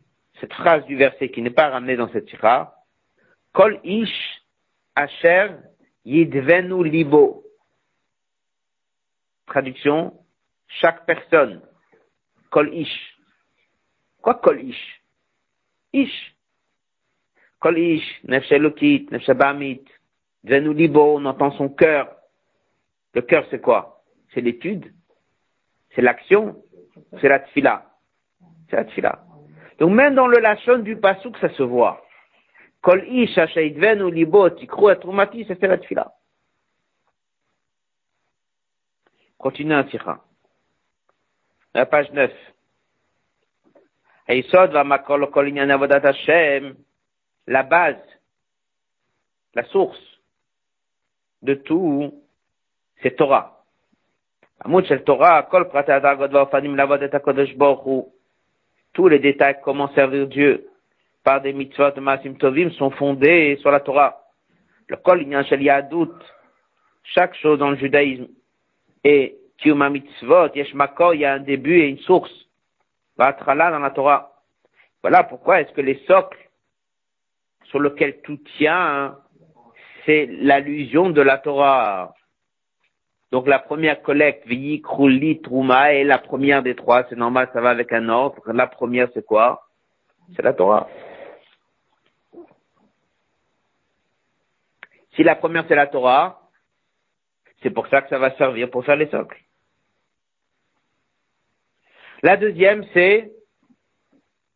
[0.41, 2.75] cette phrase du verset qui n'est pas ramenée dans cette sikha,
[3.57, 4.43] Kol ish
[4.95, 5.57] asher
[6.05, 7.43] yidvenu libo.
[9.47, 10.13] Traduction,
[10.69, 11.63] chaque personne,
[12.51, 13.17] kol ish.
[14.21, 15.01] Quoi kol ish?
[15.95, 16.37] Ish.
[17.61, 19.85] Kol ish, nefshelokit, nefshabamit,
[20.47, 22.09] venu libo, on entend son cœur.
[23.15, 24.03] Le cœur, c'est quoi?
[24.33, 24.93] C'est l'étude,
[25.95, 26.57] c'est l'action,
[27.21, 27.87] c'est la tfila.
[28.69, 29.25] C'est la tfila.
[29.79, 32.03] Donc même dans le lachon du pasouk, ça se voit.
[32.83, 36.13] Kol ish, venu libo, tikru et c'est la tfila.
[39.39, 40.23] Continue un tira
[41.77, 42.33] la page 9.
[47.49, 47.97] La base,
[49.55, 50.16] la source
[51.43, 52.13] de tout,
[53.03, 53.63] c'est Torah.
[58.93, 60.67] Tous les détails comment servir Dieu
[61.23, 64.23] par des mitzvot de Masim Tovim sont fondés sur la Torah.
[64.89, 65.27] Le kol
[65.91, 66.35] doute
[67.03, 68.29] chaque chose dans le judaïsme
[69.05, 72.33] et Kiyuma mitzvot, yesh il y a un début et une source.
[73.17, 74.33] Vatrala dans la Torah.
[75.03, 76.39] Voilà pourquoi est-ce que les socles
[77.65, 79.17] sur lesquels tout tient,
[80.07, 82.15] c'est l'allusion de la Torah.
[83.33, 87.05] Donc la première collecte, Veyi, Kruli, Trouma, est la première des trois.
[87.09, 88.41] C'est normal, ça va avec un ordre.
[88.53, 89.67] La première, c'est quoi?
[90.35, 90.89] C'est la Torah.
[95.15, 96.41] Si la première, c'est la Torah,
[97.63, 99.43] c'est pour ça que ça va servir pour faire les socles.
[102.23, 103.33] La deuxième, c'est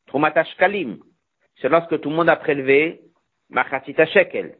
[0.06, 0.98] Trumatash Kalim.
[1.60, 3.00] C'est lorsque tout le monde a prélevé
[3.48, 4.59] Machatita Shekel.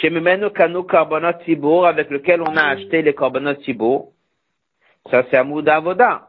[0.00, 4.12] Chez Memeno Kano Carbonat Tibour, avec lequel on a acheté les Carbonat Tibour.
[5.10, 6.28] Ça, c'est Amouda Avoda.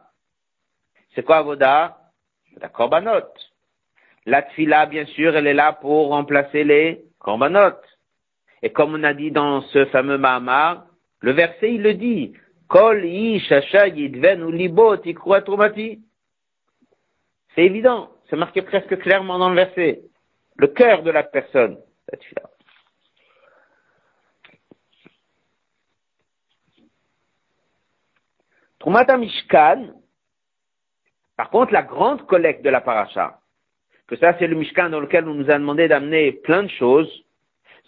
[1.14, 1.98] C'est quoi Avoda?
[2.60, 3.28] La Korbanot.
[4.26, 7.78] La Tfila, bien sûr, elle est là pour remplacer les Korbanot.
[8.64, 10.86] Et comme on a dit dans ce fameux Mahamar,
[11.20, 12.34] le verset, il le dit,
[17.56, 20.02] C'est évident, c'est marqué presque clairement dans le verset.
[20.56, 21.78] Le cœur de la personne,
[22.10, 22.36] cette fille
[28.79, 29.89] Trumata Mishkan,
[31.37, 33.39] par contre, la grande collecte de la paracha,
[34.07, 37.11] que ça c'est le Mishkan dans lequel on nous a demandé d'amener plein de choses,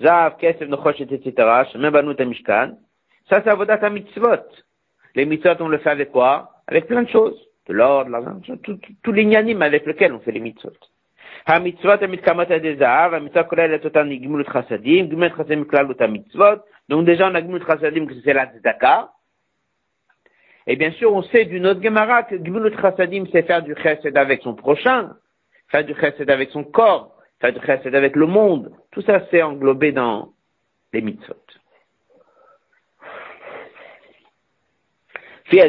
[0.02, 1.32] Zav, Kesef, Nochosh, etc.,
[2.26, 2.76] Mishkan,
[3.28, 4.46] ça c'est Avodat Mitzvot.
[5.14, 7.40] Les mitzvot, on le fait avec quoi Avec plein de choses.
[7.66, 8.38] De l'or, de l'argent,
[9.02, 10.76] tous les nianim avec lesquels on fait les mitzvot.
[11.46, 16.58] המצוות המתקמות על ידי זהב, המצווה כוללת אותן גמילות חסדים, גמילות חסדים מכלל אותה מצוות,
[16.92, 19.04] donc déjà on a גמילות חסדים que c'est la tzedaka,
[20.67, 24.17] et bien sûr on sait d'une autre Gemara que gmilut chasadim c'est faire du chesed
[24.17, 25.11] avec son prochain,
[25.69, 29.41] faire du chesed avec son corps, faire du chesed avec le monde, tout ça c'est
[29.41, 30.29] englobé dans
[30.93, 31.35] les mitzvot.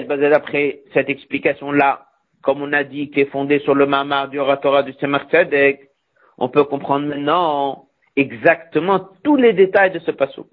[0.06, 2.06] basé d'après cette explication-là,
[2.42, 5.90] comme on a dit, qui est fondée sur le mamar du oratora du Tzedek,
[6.38, 10.48] on peut comprendre maintenant exactement tous les détails de ce pasouk.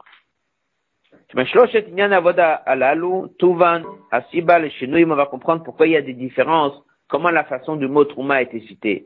[1.31, 1.45] On va
[5.25, 6.73] comprendre pourquoi il y a des différences,
[7.07, 9.05] comment la façon du mot trouma a été citée,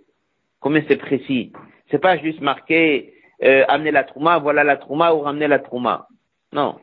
[0.62, 1.51] combien c'est précis.
[1.91, 6.07] C'est pas juste marqué euh, amener la trouma, voilà la trouma ou ramener la trouma.
[6.53, 6.79] Non.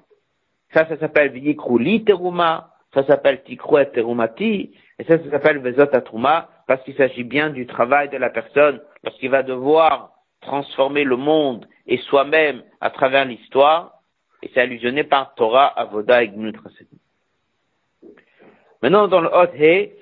[0.74, 6.50] Ça, ça s'appelle viyikruli teruma, ça s'appelle tikrouet terumati, et ça, ça s'appelle vezot atruma,
[6.66, 11.66] parce qu'il s'agit bien du travail de la personne, lorsqu'il va devoir transformer le monde
[11.87, 13.99] et soi-même à travers l'histoire,
[14.42, 16.57] et c'est allusionné par Torah, Avoda et Gmut
[18.83, 19.92] Maintenant, dans le Hot He,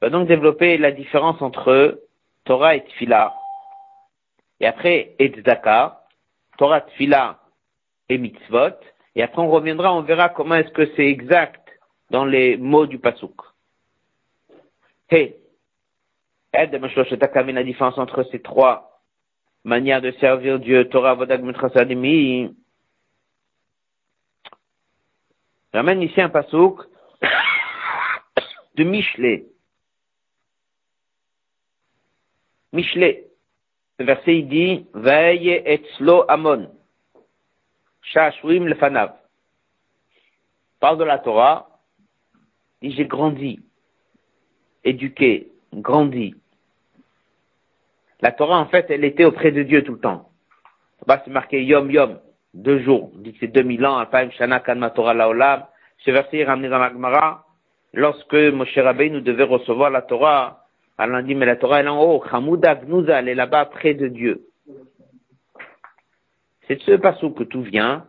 [0.00, 2.00] on va donc développer la différence entre
[2.44, 3.34] Torah et Tfila,
[4.60, 6.00] et après Etzdaka,
[6.56, 7.40] Torah, Tfila
[8.08, 8.78] et Mitzvot,
[9.14, 11.68] et après on reviendra, on verra comment est-ce que c'est exact
[12.10, 13.34] dans les mots du Pasuk.
[16.54, 19.00] Aide la différence entre ces trois
[19.64, 22.54] manières de servir Dieu, Torah, Vodag, Mitrasadimi.
[25.72, 26.82] J'amène ici un Pasuk
[28.74, 29.46] de Michelet.
[32.72, 33.28] Michelet.
[33.98, 36.70] Le verset il dit, Veille et slo amon.
[38.02, 39.14] Shashwim le fanav.
[40.80, 41.80] Parle de la Torah,
[42.82, 43.60] j'ai grandi,
[44.82, 46.34] éduqué, grandi.
[48.20, 50.30] La Torah, en fait, elle était auprès de Dieu tout le temps.
[51.06, 52.20] C'est marqué Yom Yom,
[52.54, 53.10] deux jours.
[53.14, 55.64] On dit que c'est 2000 ans, Alpaim Shana Kanma Torah Laolam.
[55.98, 57.44] Ce verset est ramené dans la Gemara.
[57.94, 60.64] Lorsque Moshe Rabbeinu nous devait recevoir la Torah,
[60.98, 62.22] Allah a dit, mais la Torah elle est en haut.
[62.30, 64.42] Chamouda Gnouza, elle est là-bas près de Dieu.
[66.66, 68.06] C'est de ce passage que tout vient.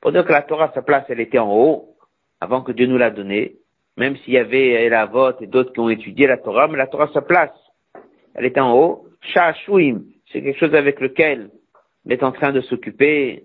[0.00, 1.96] Pour dire que la Torah, sa place, elle était en haut,
[2.40, 3.56] avant que Dieu nous l'a donnée
[3.96, 6.86] même s'il y avait la vote et d'autres qui ont étudié la Torah, mais la
[6.86, 7.52] Torah sa place.
[8.34, 9.06] Elle est en haut.
[9.20, 11.50] Shashouim, c'est quelque chose avec lequel
[12.04, 13.44] il est en train de s'occuper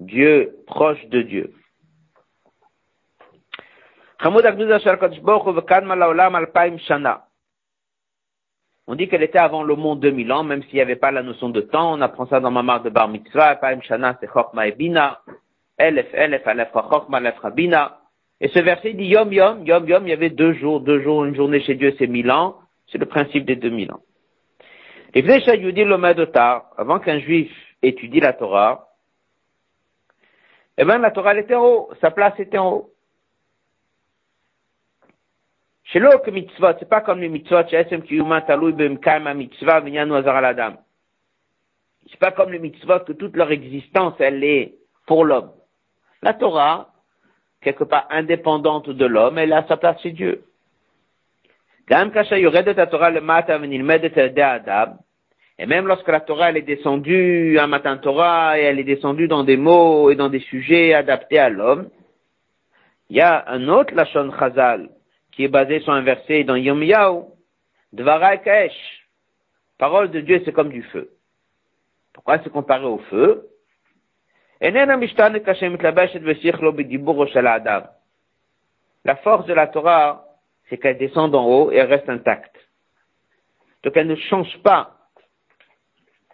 [0.00, 1.52] Dieu, proche de Dieu.
[8.86, 11.22] On dit qu'elle était avant le monde 2000 ans, même s'il n'y avait pas la
[11.22, 11.92] notion de temps.
[11.94, 13.56] On apprend ça dans ma marque de Bar Mitzvah.
[13.56, 14.76] Paim Shana, c'est Chokma et
[17.42, 18.00] Rabina.
[18.42, 21.24] Et ce verset dit Yom Yom, Yom Yom, il y avait deux jours, deux jours,
[21.24, 22.56] une journée chez Dieu c'est mille ans,
[22.90, 24.00] c'est le principe des deux mille ans.
[25.14, 25.22] Et
[26.76, 28.89] avant qu'un juif étudie la Torah,
[30.80, 32.90] eh bien la Torah elle était en haut, sa place était en haut.
[35.84, 39.82] Chez l'autre mitzvot, c'est pas comme les mitzvot, chez Mitzvah.
[42.08, 44.74] C'est pas comme les mitzvot que toute leur existence, elle est
[45.06, 45.52] pour l'homme.
[46.22, 46.94] La Torah,
[47.60, 50.44] quelque part indépendante de l'homme, elle a sa place chez Dieu.
[55.60, 59.28] Et même lorsque la Torah elle est descendue, un matin Torah, et elle est descendue
[59.28, 61.90] dans des mots et dans des sujets adaptés à l'homme,
[63.10, 64.88] il y a un autre Lachon Chazal
[65.32, 67.24] qui est basé sur un verset dans Yom Yahu,
[67.92, 68.72] Dvara Kaesh.
[69.76, 71.10] Parole de Dieu, c'est comme du feu.
[72.14, 73.46] Pourquoi c'est comparé au feu?
[74.62, 74.72] La
[79.16, 80.24] force de la Torah,
[80.70, 82.56] c'est qu'elle descend d'en haut et elle reste intacte.
[83.82, 84.96] Donc elle ne change pas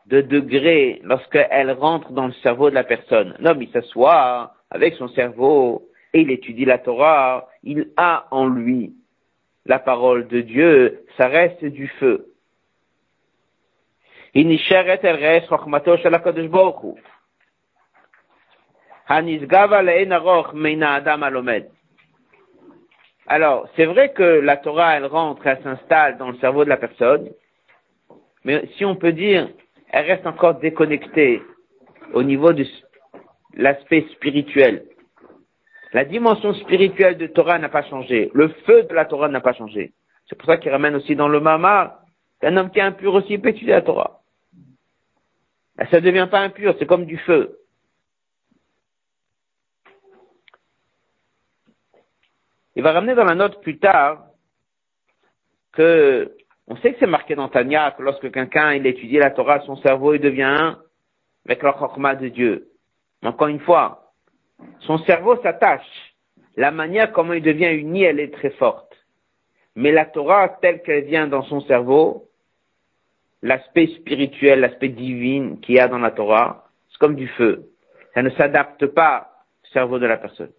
[0.07, 3.35] de degré lorsqu'elle rentre dans le cerveau de la personne.
[3.41, 8.95] L'homme, il s'assoit avec son cerveau et il étudie la Torah, il a en lui
[9.67, 12.29] la parole de Dieu, ça reste du feu.
[23.27, 26.77] Alors, c'est vrai que la Torah, elle rentre, elle s'installe dans le cerveau de la
[26.77, 27.31] personne,
[28.45, 29.49] mais si on peut dire,
[29.91, 31.43] elle reste encore déconnectée
[32.13, 32.65] au niveau de
[33.55, 34.85] l'aspect spirituel.
[35.93, 38.31] La dimension spirituelle de Torah n'a pas changé.
[38.35, 39.93] Le feu de la Torah n'a pas changé.
[40.29, 42.01] C'est pour ça qu'il ramène aussi dans le Mama
[42.41, 44.21] qu'un homme qui est impur aussi peut étudier la Torah.
[45.91, 47.59] Ça ne devient pas impur, c'est comme du feu.
[52.75, 54.27] Il va ramener dans la note plus tard
[55.73, 56.37] que
[56.69, 59.77] on sait que c'est marqué dans Tanya que lorsque quelqu'un il étudie la Torah, son
[59.77, 60.79] cerveau il devient un
[61.45, 62.69] avec le chokma de Dieu.
[63.23, 64.13] Encore une fois,
[64.81, 65.87] son cerveau s'attache.
[66.57, 68.93] La manière comment il devient uni, elle est très forte.
[69.77, 72.29] Mais la Torah, telle qu'elle vient dans son cerveau,
[73.43, 77.69] l'aspect spirituel, l'aspect divin qu'il y a dans la Torah, c'est comme du feu.
[78.15, 79.31] Ça ne s'adapte pas
[79.63, 80.53] au cerveau de la personne.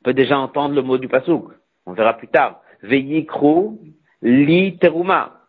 [0.00, 1.52] On peut déjà entendre le mot du pasouk.
[1.86, 2.60] On verra plus tard.
[2.82, 3.78] Veyikru
[4.22, 5.40] li teruma.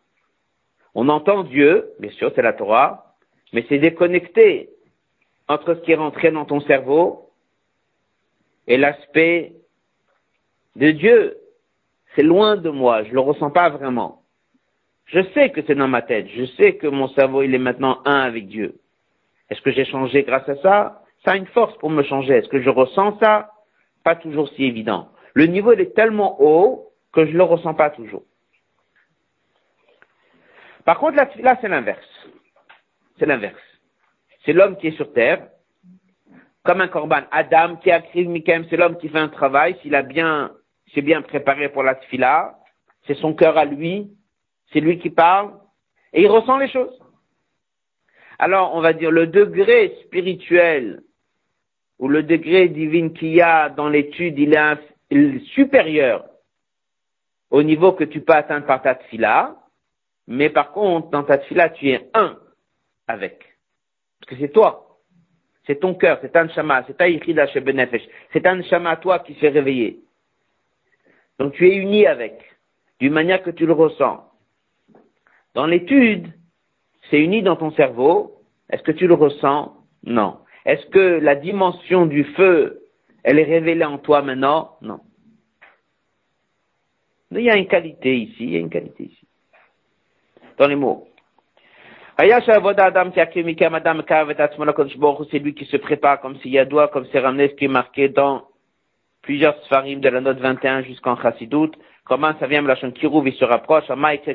[0.94, 3.14] On entend Dieu, bien sûr, c'est la Torah,
[3.52, 4.70] mais c'est déconnecté
[5.48, 7.30] entre ce qui est rentré dans ton cerveau
[8.66, 9.52] et l'aspect
[10.76, 11.36] de Dieu.
[12.14, 14.22] C'est loin de moi, je le ressens pas vraiment.
[15.06, 18.00] Je sais que c'est dans ma tête, je sais que mon cerveau il est maintenant
[18.04, 18.80] un avec Dieu.
[19.50, 21.02] Est-ce que j'ai changé grâce à ça?
[21.24, 22.34] Ça a une force pour me changer.
[22.34, 23.50] Est-ce que je ressens ça?
[24.02, 25.08] Pas toujours si évident.
[25.34, 28.24] Le niveau il est tellement haut que je le ressens pas toujours.
[30.84, 32.28] Par contre, là, là c'est l'inverse.
[33.18, 33.60] C'est l'inverse
[34.44, 35.48] c'est l'homme qui est sur terre,
[36.64, 37.22] comme un corban.
[37.30, 40.52] Adam qui a créé Mikem, c'est l'homme qui fait un travail, s'il a bien,
[40.94, 42.58] s'est bien préparé pour la tfila,
[43.06, 44.10] c'est son cœur à lui,
[44.72, 45.52] c'est lui qui parle,
[46.12, 46.98] et il ressent les choses.
[48.38, 51.02] Alors, on va dire le degré spirituel
[51.98, 56.24] ou le degré divin qu'il y a dans l'étude, il est, supérieur
[57.50, 59.56] au niveau que tu peux atteindre par ta tfila,
[60.26, 62.38] mais par contre, dans ta tfila, tu es un
[63.06, 63.44] avec.
[64.20, 64.98] Parce que c'est toi.
[65.66, 68.02] C'est ton cœur, c'est un shama, c'est ta yichida benefesh.
[68.32, 70.00] C'est un shama toi qui s'est réveillé.
[71.38, 72.38] Donc tu es uni avec,
[73.00, 74.30] d'une manière que tu le ressens.
[75.54, 76.32] Dans l'étude,
[77.10, 78.42] c'est uni dans ton cerveau.
[78.70, 79.74] Est-ce que tu le ressens?
[80.04, 80.38] Non.
[80.64, 82.82] Est-ce que la dimension du feu,
[83.22, 84.76] elle est révélée en toi maintenant?
[84.82, 85.00] Non.
[87.36, 89.26] Il y a une qualité ici, il y a une qualité ici.
[90.58, 91.08] Dans les mots.
[92.16, 92.28] C'est
[95.40, 98.08] lui qui se prépare comme s'il y a doigt, comme c'est ramené qui est marqué
[98.08, 98.44] dans
[99.22, 101.72] plusieurs sfarim de la note 21 jusqu'en Chassidut.
[102.04, 103.86] Comment ça vient, la Kirouv, il se rapproche.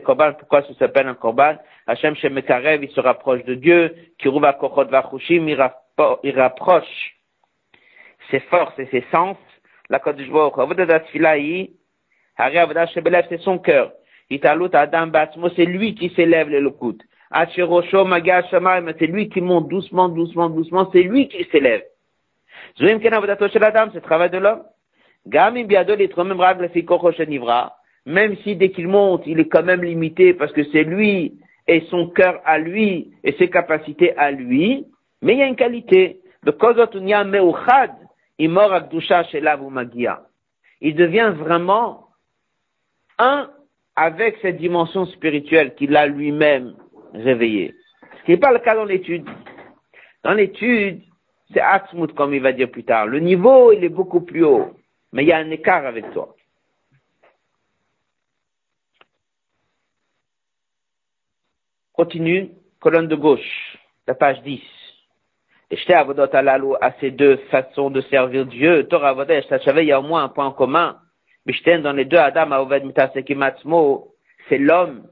[0.04, 1.56] Korban, pourquoi ça s'appelle un Korban?
[1.88, 3.96] Hachem Shemekarev, il se rapproche de Dieu.
[4.18, 7.16] Kirouv Akochot Vachushim, il rapproche
[8.30, 9.38] ses forces et ses sens.
[9.90, 10.58] La Kodesh Baruch
[13.30, 13.92] c'est son cœur.
[14.30, 16.98] C'est lui qui s'élève le Lokut
[17.32, 21.84] c'est lui qui monte doucement, doucement, doucement, c'est lui qui s'élève.
[22.78, 24.64] C'est le travail de l'homme.
[28.06, 31.82] Même si dès qu'il monte, il est quand même limité parce que c'est lui et
[31.92, 34.88] son cœur à lui et ses capacités à lui,
[35.22, 36.22] mais il y a une qualité.
[40.82, 42.09] Il devient vraiment
[43.20, 43.50] un
[43.96, 46.74] avec cette dimension spirituelle qu'il a lui-même
[47.14, 47.76] réveillé.
[48.18, 49.28] Ce qui n'est pas le cas dans l'étude.
[50.24, 51.02] Dans l'étude,
[51.54, 53.08] c'est Atzmut, comme il va dire plus tard.
[53.08, 54.74] Le niveau, il est beaucoup plus haut.
[55.12, 56.36] mais il y a un écart avec toi.
[61.94, 64.62] Continue, colonne de gauche, la page 10.
[65.72, 70.24] Et à ces deux façons de servir Dieu, Torah Avodah il y a au moins
[70.24, 70.98] un point en commun.
[71.82, 72.68] Dans les deux Adam
[74.50, 75.04] c'est l'homme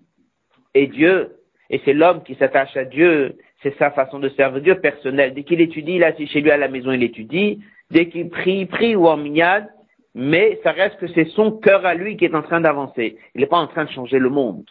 [0.74, 1.36] et Dieu,
[1.70, 5.34] et c'est l'homme qui s'attache à Dieu, c'est sa façon de servir Dieu personnelle.
[5.34, 7.60] Dès qu'il étudie, il est chez lui à la maison, il étudie.
[7.90, 9.68] Dès qu'il prie, il prie ou en mignade,
[10.14, 13.18] mais ça reste que c'est son cœur à lui qui est en train d'avancer.
[13.34, 14.66] Il n'est pas en train de changer le monde.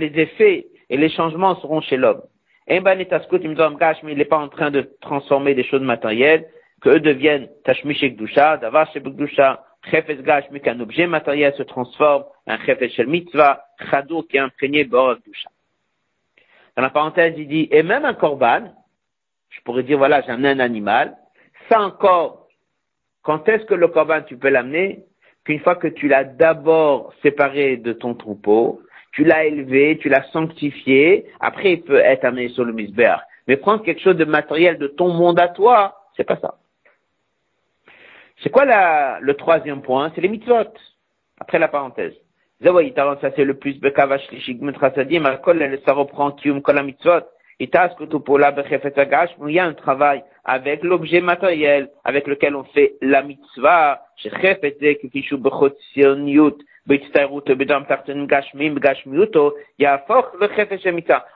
[0.00, 2.22] les effets et les changements seront chez l'homme.
[2.68, 6.46] mais il n'est pas en train de transformer des choses matérielles,
[6.80, 12.58] que eux deviennent tashmishek dusha, davar dusha, chefes gashmi qu'un objet matériel se transforme en
[12.58, 15.50] chefes mitzvah, chadou qui est imprégné bord dusha.
[16.76, 18.72] Dans la parenthèse, il dit, et même un korban,
[19.50, 21.16] je pourrais dire, voilà, j'ai amené un animal,
[21.68, 22.46] ça encore,
[23.22, 25.04] quand est-ce que le korban, tu peux l'amener?
[25.44, 30.22] Qu'une fois que tu l'as d'abord séparé de ton troupeau, tu l'as élevé, tu l'as
[30.30, 33.22] sanctifié, après il peut être amené sur le misbéach.
[33.48, 36.57] Mais prendre quelque chose de matériel de ton monde à toi, c'est pas ça.
[38.42, 40.12] C'est quoi la, le troisième point?
[40.14, 40.72] C'est les mitzvot.
[41.40, 42.14] Après la parenthèse.
[47.60, 47.68] Il
[49.48, 54.00] y a un travail avec l'objet matériel avec lequel on fait la mitzvah.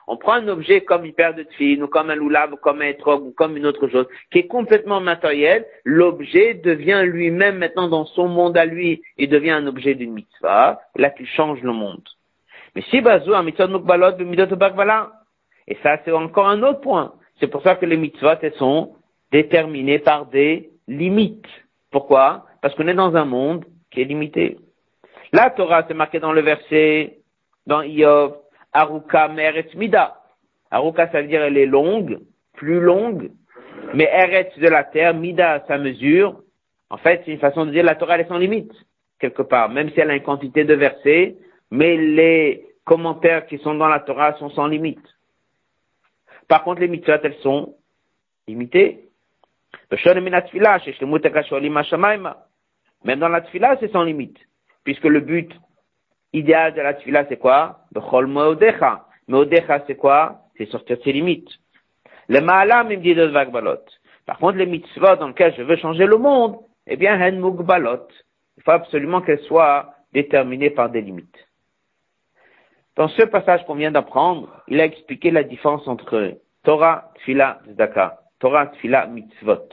[0.07, 2.81] On prend un objet comme une paire de tefilles, ou comme un loulav, ou comme
[2.81, 5.65] un etrog, ou comme une autre chose, qui est complètement matériel.
[5.83, 10.79] L'objet devient lui-même maintenant dans son monde à lui, il devient un objet d'une mitzvah.
[10.95, 12.07] Là, tu changes le monde.
[12.75, 15.11] Mais si bazou, un mitzvah mukbalot, midot bagvala.
[15.67, 17.13] Et ça, c'est encore un autre point.
[17.39, 18.95] C'est pour ça que les mitzvahs, elles sont
[19.31, 21.47] déterminées par des limites.
[21.91, 22.45] Pourquoi?
[22.61, 24.57] Parce qu'on est dans un monde qui est limité.
[25.31, 27.17] La Torah, c'est marqué dans le verset,
[27.65, 28.35] dans Iov,
[28.71, 30.17] Aruka Meretz Mida.
[30.69, 32.19] Aruka, ça veut dire elle est longue,
[32.53, 33.31] plus longue,
[33.93, 36.39] mais Eretz de la terre, Mida, sa mesure.
[36.89, 38.71] En fait, c'est une façon de dire la Torah, est sans limite,
[39.19, 41.35] quelque part, même si elle a une quantité de versets,
[41.71, 45.03] mais les commentaires qui sont dans la Torah sont sans limite.
[46.53, 47.73] Par contre, les mitzvot, elles sont
[48.47, 49.09] limitées.
[53.03, 54.37] Même dans la tfila, c'est sans limite
[54.83, 55.51] puisque le but
[56.31, 57.79] idéal de la tefila, c'est quoi?
[57.91, 59.07] Bechol Meodecha.
[59.87, 60.41] C'est quoi?
[60.55, 61.49] C'est sortir de ses limites.
[62.27, 63.83] Le Ma'alam, il me dit Vagbalot.
[64.27, 68.07] Par contre, les mitzvot dans lesquelles je veux changer le monde, eh bien, Hen Mugbalot.
[68.57, 71.47] Il faut absolument qu'elles soient déterminées par des limites.
[72.95, 78.19] Dans ce passage qu'on vient d'apprendre, il a expliqué la différence entre Torah, Tfila, Zdaka.
[78.39, 79.69] Torah, Tfila, Mitzvot.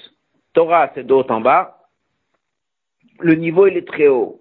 [0.53, 1.79] Torah, c'est de en bas.
[3.21, 4.41] Le niveau, il est très haut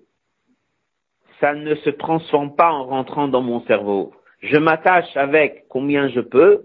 [1.40, 4.14] ça ne se transforme pas en rentrant dans mon cerveau.
[4.42, 6.64] Je m'attache avec combien je peux,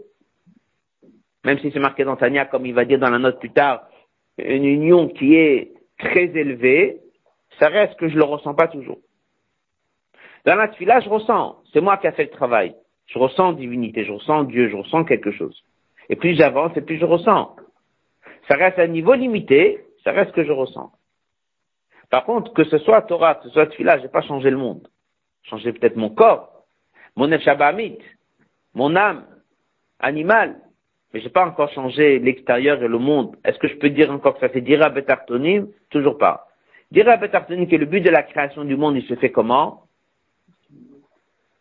[1.44, 3.86] même si c'est marqué dans Tania, comme il va dire dans la note plus tard,
[4.38, 7.00] une union qui est très élevée,
[7.58, 8.98] ça reste que je le ressens pas toujours.
[10.44, 11.56] Dans la tefila, je ressens.
[11.72, 12.74] C'est moi qui ai fait le travail.
[13.06, 15.62] Je ressens divinité, je ressens Dieu, je ressens quelque chose.
[16.08, 17.56] Et plus j'avance, et plus je ressens.
[18.48, 20.92] Ça reste à un niveau limité, ça reste que je ressens.
[22.10, 24.86] Par contre, que ce soit Torah, que ce soit Tfila, j'ai pas changé le monde.
[25.44, 26.64] Changé peut-être mon corps,
[27.16, 27.98] mon Efshabamit,
[28.74, 29.24] mon âme,
[29.98, 30.60] animal,
[31.12, 33.36] mais j'ai pas encore changé l'extérieur et le monde.
[33.44, 35.68] Est-ce que je peux dire encore que ça fait Dira Betartonim?
[35.90, 36.48] Toujours pas.
[36.90, 39.84] Dira Betartonim, que le but de la création du monde, il se fait comment?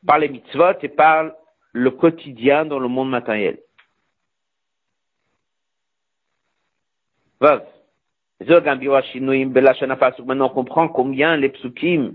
[0.06, 1.32] Par les mitzvot et par
[1.72, 3.60] le quotidien dans le monde matériel.
[10.26, 12.14] Maintenant, on comprend combien les psukim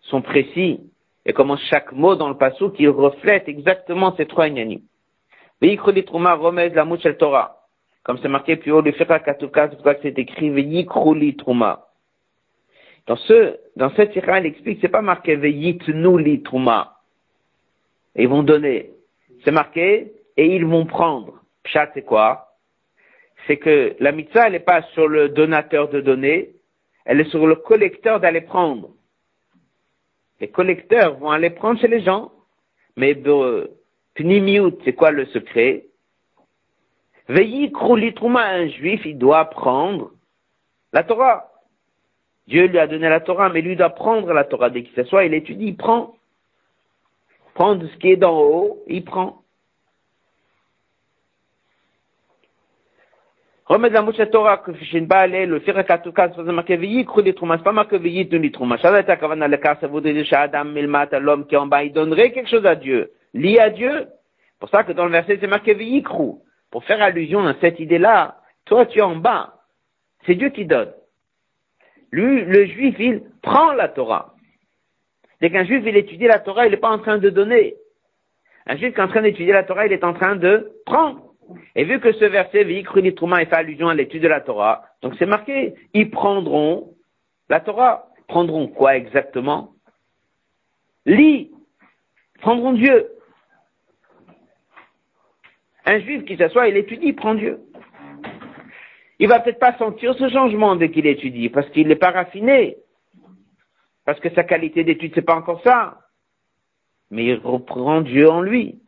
[0.00, 0.80] sont précis
[1.26, 4.80] et comment chaque mot dans le pasuk, il reflète exactement ces trois ignanim.
[5.60, 7.54] la Torah.
[8.04, 11.84] Comme c'est marqué plus haut, le Fira Katuka, c'est que c'est écrit Veyikruli Truma.
[13.06, 16.96] Dans ce, dans cette ira, il explique, c'est pas marqué Veyitnu Truma.
[18.16, 18.92] Ils vont donner.
[19.44, 21.42] C'est marqué, et ils vont prendre.
[21.64, 22.47] Pshat, c'est quoi?
[23.46, 26.50] C'est que la mitzvah, elle n'est pas sur le donateur de donner,
[27.04, 28.90] elle est sur le collecteur d'aller prendre.
[30.40, 32.32] Les collecteurs vont aller prendre chez les gens,
[32.96, 33.14] mais
[34.14, 35.86] pnimiut, c'est quoi le secret?
[37.28, 37.72] Veillez
[38.14, 40.12] trouma un juif, il doit prendre
[40.92, 41.52] la Torah.
[42.46, 45.24] Dieu lui a donné la Torah, mais lui doit prendre la Torah dès qu'il s'assoit,
[45.24, 46.14] il étudie, il prend.
[47.54, 49.42] Prendre ce qui est d'en haut, il prend.
[53.68, 57.34] Remettre la mouche à Torah, que le faire à Katouka, c'est marqué Veyi, krou les
[57.34, 58.78] troumas, pas marqué donne les troumas.
[58.78, 60.64] Shadat Akavana, le cas, ça dire Adam
[61.20, 63.12] l'homme qui est en bas, il donnerait quelque chose à Dieu.
[63.34, 64.06] Lié à Dieu.
[64.58, 66.42] Pour ça que dans le verset, c'est marqué Veyi, krou.
[66.70, 69.54] Pour faire allusion à cette idée-là, toi, tu es en bas.
[70.24, 70.92] C'est Dieu qui donne.
[72.10, 74.34] Lui, le juif, il prend la Torah.
[75.42, 77.74] Dès qu'un juif, il étudie la Torah, il n'est pas en train de donner.
[78.66, 81.27] Un juif qui est en train d'étudier la Torah, il est en train de prendre.
[81.74, 85.14] Et vu que ce verset, Vikruni Trouma, fait allusion à l'étude de la Torah, donc
[85.18, 86.94] c'est marqué, ils prendront
[87.48, 88.04] la Torah.
[88.26, 89.72] Prendront quoi exactement?
[91.06, 91.50] Lit.
[92.40, 93.08] Prendront Dieu.
[95.86, 97.60] Un juif qui s'assoit, il étudie, prend Dieu.
[99.18, 102.76] Il va peut-être pas sentir ce changement dès qu'il étudie, parce qu'il n'est pas raffiné.
[104.04, 105.98] Parce que sa qualité d'étude, c'est pas encore ça.
[107.10, 108.80] Mais il reprend Dieu en lui.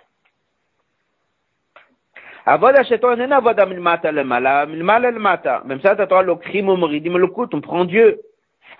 [6.68, 8.20] Au moridim le coup, on prend Dieu.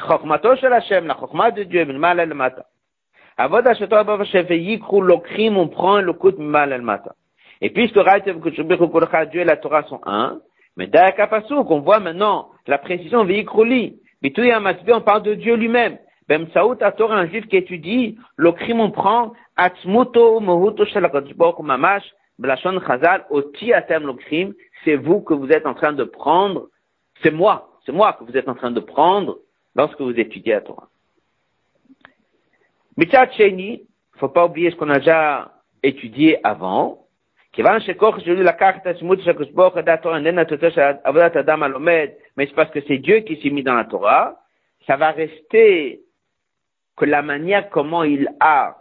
[0.06, 2.64] Chokmato shel Hashem, la chokma de Dieu, milmala lemata.
[3.36, 7.14] Avoda shetor bava shefe yikru le crime, on prend le coup, milmala lemata.
[7.60, 10.40] Et puisque Dieu et la Torah sont un,
[10.76, 15.98] mais Da'akapasu, qu'on voit maintenant la précision Veyikruli, Bitouya Masbi, on parle de Dieu lui-même.
[16.28, 20.84] Ben Saout Torah, un juif qui étudie, le on prend, Atzmuto Mohuto
[21.62, 22.04] Mamash,
[22.39, 24.53] Blachon Chazal, Oti Atem le crime,
[24.83, 26.69] c'est vous que vous êtes en train de prendre,
[27.23, 29.39] c'est moi, c'est moi que vous êtes en train de prendre
[29.75, 30.89] lorsque vous étudiez la Torah.
[32.97, 33.83] Mitzat Sheni,
[34.17, 35.51] faut pas oublier ce qu'on a déjà
[35.83, 37.05] étudié avant,
[37.55, 40.81] כיוון שכוח שלי לקח את השמות של הקדוש ברוך הוא דעת תורה איננה תוצאה של
[41.03, 42.07] עבודת אדם הלומד,
[42.37, 44.35] mais c'est parce que c'est Dieu qui s'est mis dans la Torah,
[44.85, 46.01] ça va rester
[46.97, 48.75] que la manière comment il a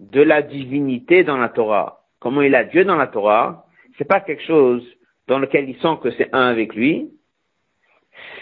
[0.00, 3.67] de la divinité dans la Torah, comment il a Dieu dans la Torah,
[3.99, 4.83] c'est pas quelque chose
[5.27, 7.11] dans lequel il sent que c'est un avec lui.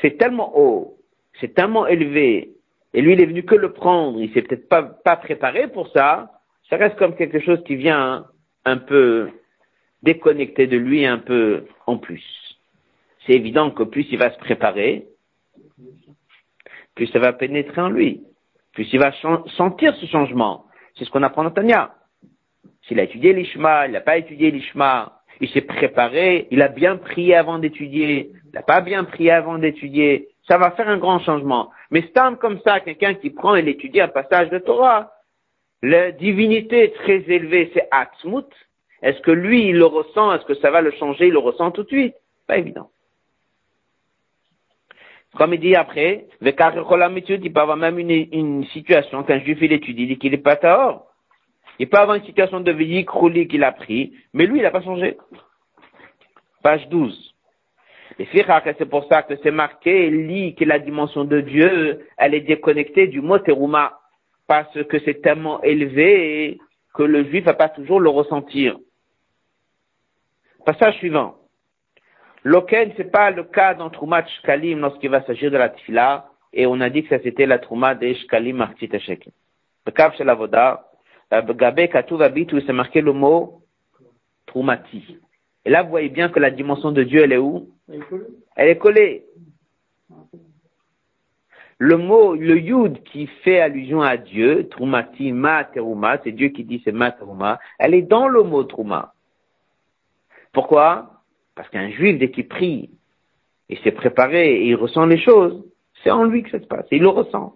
[0.02, 1.00] C'est tellement haut,
[1.42, 2.54] c'est tellement élevé,
[2.94, 5.90] et lui il est venu que le prendre, il s'est peut-être pas, pas préparé pour
[5.90, 6.32] ça,
[6.70, 8.26] ça reste comme quelque chose qui vient
[8.64, 9.30] un peu
[10.02, 12.24] déconnecté de lui un peu en plus.
[13.26, 15.08] C'est évident que plus il va se préparer,
[16.96, 18.24] plus ça va pénétrer en lui,
[18.72, 19.12] plus il va
[19.58, 20.68] sentir ce changement.
[20.96, 21.94] C'est ce qu'on apprend dans Tania.
[22.88, 26.98] S'il a étudié l'Ishma, il n'a pas étudié l'Ishma, il s'est préparé, il a bien
[26.98, 31.20] prié avant d'étudier, il n'a pas bien prié avant d'étudier, ça va faire un grand
[31.20, 31.72] changement.
[31.92, 35.12] Mais c'est comme ça, quelqu'un qui prend et étudie un passage de Torah,
[35.82, 38.48] la divinité très élevée, c'est Atzmut,
[39.04, 40.34] est-ce que lui, il le ressent?
[40.34, 41.28] Est-ce que ça va le changer?
[41.28, 42.16] Il le ressent tout de suite?
[42.48, 42.90] Pas évident.
[45.36, 50.08] Comme il dit après, il peut avoir même une, situation qu'un juif il étudie, il
[50.08, 51.13] dit qu'il n'est pas tort.
[51.84, 54.72] Il peut avoir une situation de vie crouli qu'il a pris, mais lui, il n'a
[54.72, 55.18] pas changé.
[56.64, 57.36] Page 12.
[58.20, 62.48] Et c'est pour ça que c'est marqué, lit que la dimension de Dieu, elle est
[62.48, 64.00] déconnectée du mot terouma,
[64.48, 66.58] parce que c'est tellement élevé
[66.94, 68.78] que le juif va pas toujours le ressentir.
[70.66, 71.36] Passage suivant.
[72.44, 76.66] Loken, c'est pas le cas dans Troumat Shkalim lorsqu'il va s'agir de la Tfila, et
[76.66, 78.90] on a dit que ça c'était la Trouma des Shkalim Martit.
[78.90, 80.86] Le cap c'est la Voda,
[81.42, 83.62] Gabé Katouv où il s'est marqué le mot
[84.46, 85.18] Troumati.
[85.66, 87.70] Et là, vous voyez bien que la dimension de Dieu, elle est où?
[88.56, 89.26] Elle est collée.
[91.80, 96.64] Le mot, le Yud qui fait allusion à Dieu, Troumati, Ma Teruma, c'est Dieu qui
[96.64, 99.14] dit c'est Ma Teruma, elle est dans le mot Trouma.
[100.54, 101.22] Pourquoi?
[101.56, 102.90] Parce qu'un juif, dès qu'il prie,
[103.70, 105.64] il s'est préparé et il ressent les choses,
[106.04, 107.56] c'est en lui que ça se passe, il le ressent.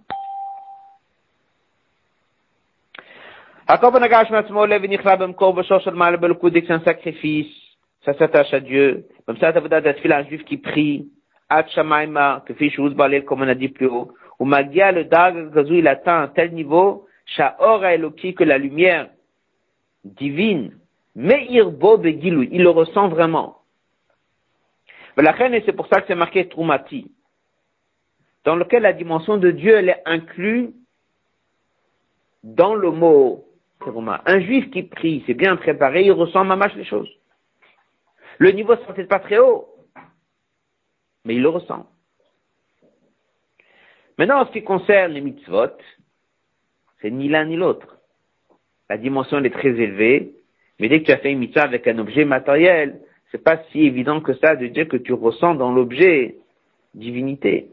[6.70, 7.53] Un sacrifice,
[8.05, 9.05] ça s'attache à Dieu.
[9.26, 11.09] Comme ça, veut dire un juif qui prie,
[11.49, 17.07] comme on a dit plus haut, ou Magia, le dag, il atteint un tel niveau,
[17.26, 19.09] Sha'or Eloki, que la lumière
[20.03, 20.72] divine
[21.20, 23.63] mais il le ressent vraiment.
[25.18, 27.11] La reine, et c'est pour ça que c'est marqué Troumati,
[28.45, 30.74] dans lequel la dimension de Dieu, elle est inclue
[32.43, 33.47] dans le mot
[33.86, 37.09] Un juif qui prie, c'est bien préparé, il ressent mamache les choses.
[38.38, 39.67] Le niveau n'est peut-être pas très haut,
[41.25, 41.88] mais il le ressent.
[44.17, 45.78] Maintenant, en ce qui concerne les mitzvot,
[47.01, 47.97] c'est ni l'un ni l'autre.
[48.89, 50.34] La dimension elle est très élevée,
[50.80, 52.99] mais dès que tu as fait une mitzvah avec un objet matériel,
[53.32, 56.38] c'est pas si évident que ça de dire que tu ressens dans l'objet
[56.93, 57.69] divinité.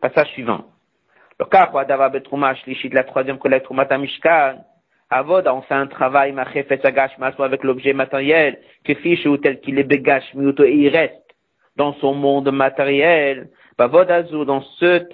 [0.00, 0.66] Passage suivant.
[1.40, 3.38] Le cas, la troisième
[4.00, 4.64] Mishkan,
[5.14, 9.78] Avoda, on fait un travail, Machefet Agash, avec l'objet matériel, que fiche ou tel qu'il
[9.78, 11.36] est Begash, et il reste
[11.76, 13.48] dans son monde matériel,
[13.78, 15.06] Bavodazou, dans ce,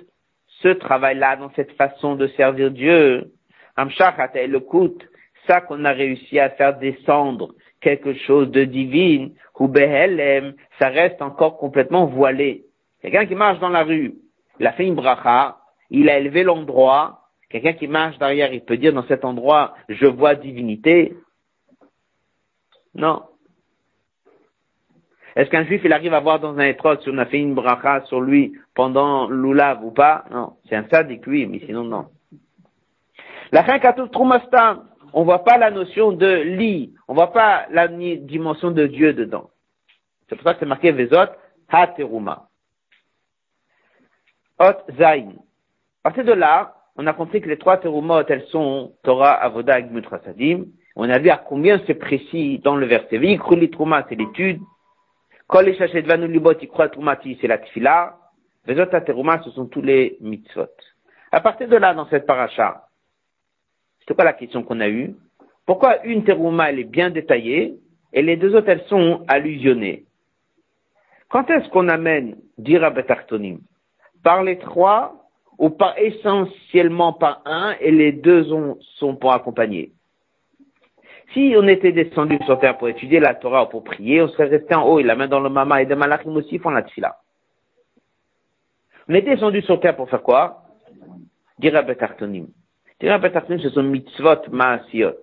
[0.62, 3.30] ce travail-là, dans cette façon de servir Dieu,
[3.76, 5.06] Amshachat le coûte,
[5.46, 11.20] ça qu'on a réussi à faire descendre quelque chose de divine, ou Behelem, ça reste
[11.20, 12.64] encore complètement voilé.
[13.02, 14.14] Quelqu'un qui marche dans la rue,
[14.58, 15.58] il a fait une bracha,
[15.90, 17.19] il a élevé l'endroit,
[17.50, 21.16] quelqu'un qui marche derrière, il peut dire dans cet endroit, je vois divinité.
[22.94, 23.22] Non.
[25.36, 27.54] Est-ce qu'un juif, il arrive à voir dans un étroit si on a fait une
[27.54, 30.24] bracha sur lui pendant l'oulav ou pas?
[30.30, 30.56] Non.
[30.68, 32.06] C'est un sadique, oui, mais sinon, non.
[33.52, 33.78] La fin
[34.08, 39.12] Trumastam, on voit pas la notion de lit, on voit pas la dimension de Dieu
[39.12, 39.50] dedans.
[40.28, 41.32] C'est pour ça que c'est marqué Vezot
[41.68, 42.48] Hateruma.
[44.60, 45.32] Ot Zain.
[46.04, 49.80] À partir de là, on a compris que les trois terumot, elles sont Torah, Avoda
[49.80, 49.86] et
[50.22, 50.66] Sadim.
[50.94, 53.16] On a vu à combien c'est précis dans le verset.
[53.16, 54.60] Vikruli Truma, c'est l'étude.
[55.46, 58.18] Kol Eshachet Vanu Libot, Trumati, c'est la tfila.
[58.66, 60.66] Vezot Hateruma, ce sont tous les mitzvot.
[61.32, 62.84] À partir de là, dans cette paracha,
[64.06, 65.14] c'est quoi la question qu'on a eue?
[65.64, 67.76] Pourquoi une terouma, elle est bien détaillée
[68.12, 70.04] et les deux autres, elles sont allusionnées?
[71.30, 73.60] Quand est-ce qu'on amène dira betartonim
[74.22, 75.19] Par les trois
[75.60, 78.44] ou pas essentiellement par un et les deux
[78.98, 79.92] sont pour accompagner
[81.32, 84.48] si on était descendu sur terre pour étudier la Torah ou pour prier, on serait
[84.48, 86.82] resté en haut et la main dans le mama et des malachim aussi font la
[86.82, 87.16] tfila.
[89.08, 90.62] On est descendu sur terre pour faire quoi?
[91.58, 92.48] Dira betartonim
[93.00, 95.22] ce sont mitzvot maasiot.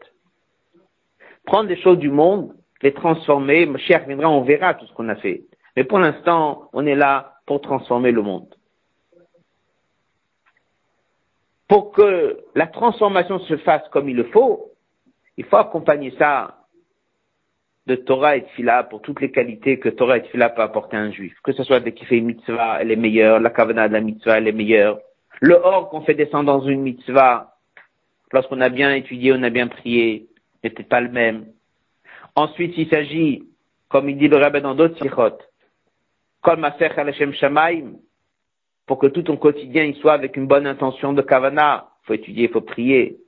[1.46, 5.16] Prendre des choses du monde, les transformer, Mashiach viendra, on verra tout ce qu'on a
[5.16, 5.44] fait.
[5.76, 8.57] Mais pour l'instant, on est là pour transformer le monde.
[11.68, 14.72] Pour que la transformation se fasse comme il le faut,
[15.38, 16.58] il faut accompagner ça
[17.88, 20.98] de Torah et de Fila pour toutes les qualités que Torah et Fila peut apporter
[20.98, 21.34] à un juif.
[21.44, 24.02] Que ce soit dès qu'il fait une mitzvah, elle est meilleure, la kavana de la
[24.02, 25.00] mitzvah, elle est meilleure.
[25.40, 27.56] Le or qu'on fait descendre dans une mitzvah,
[28.34, 30.28] lorsqu'on a bien étudié, on a bien prié,
[30.64, 31.46] n'était pas le même.
[32.36, 33.44] Ensuite, il s'agit,
[33.88, 35.38] comme il dit le rabbin dans d'autres sikhot,
[36.42, 37.94] kol al shamaim,
[38.88, 41.90] pour que tout ton quotidien il soit avec une bonne intention de kavana.
[42.04, 43.20] Faut étudier, faut prier.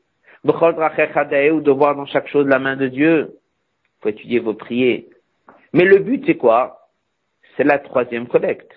[0.43, 3.35] Ou de voir dans chaque chose la main de Dieu.
[3.35, 5.09] Il faut étudier, faut prier.
[5.73, 6.89] Mais le but, c'est quoi?
[7.57, 8.71] C'est la troisième collecte.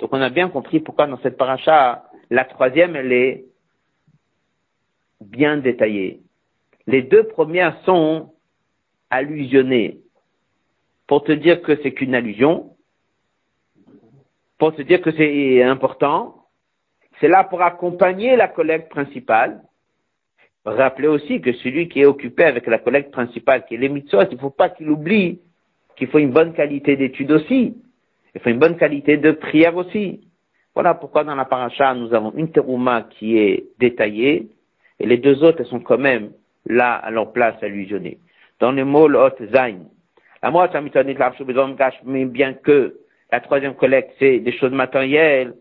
[0.00, 3.44] Donc on a bien compris pourquoi dans cette paracha, la troisième, elle est
[5.20, 6.20] bien détaillé.
[6.88, 8.34] Les deux premières sont
[9.08, 10.00] allusionnées
[11.06, 12.73] pour te dire que c'est qu'une allusion,
[14.58, 16.36] pour te dire que c'est important.
[17.20, 19.62] C'est là pour accompagner la collecte principale.
[20.64, 24.22] Rappelez aussi que celui qui est occupé avec la collecte principale, qui est les mitzvot,
[24.30, 25.40] il ne faut pas qu'il oublie
[25.96, 27.76] qu'il faut une bonne qualité d'étude aussi.
[28.34, 30.26] Il faut une bonne qualité de prière aussi.
[30.74, 34.48] Voilà pourquoi dans la paracha, nous avons une terouma qui est détaillée,
[34.98, 36.32] et les deux autres, sont quand même
[36.66, 38.18] là à leur place allusionnées.
[38.58, 39.80] Dans le mot le hot zain,
[40.42, 40.80] la moitié
[42.26, 42.96] bien que
[43.32, 45.54] la troisième collecte, c'est des choses matérielles,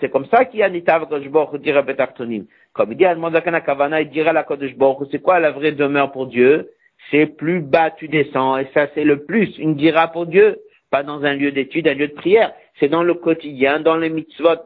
[0.00, 1.28] c'est comme ça qu'il y a Nitav Kodesh
[1.60, 2.46] dira Betartonim.
[2.72, 4.74] Comme il dit Zakana Kavana, il dira la Kodesh
[5.10, 6.70] c'est quoi la vraie demeure pour Dieu?
[7.10, 10.58] C'est plus bas tu descends, et ça c'est le plus, une dira pour Dieu,
[10.90, 12.52] pas dans un lieu d'étude, un lieu de prière.
[12.78, 14.56] C'est dans le quotidien, dans les mitzvot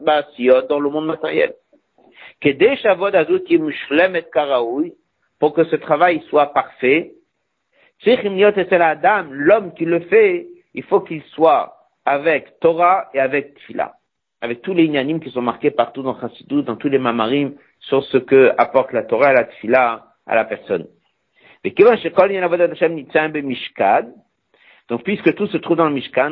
[0.69, 1.53] dans le monde matériel
[5.39, 7.13] pour que ce travail soit parfait,
[9.31, 11.75] l'homme qui le fait, il faut qu'il soit
[12.05, 13.93] avec Torah et avec Tfila,
[14.41, 18.03] avec tous les inanimes qui sont marqués partout dans Chassidou, dans tous les mamarim, sur
[18.03, 20.87] ce que apporte la Torah et la Tfila à la personne.
[24.89, 26.31] Donc, puisque tout se trouve dans le Mishkan,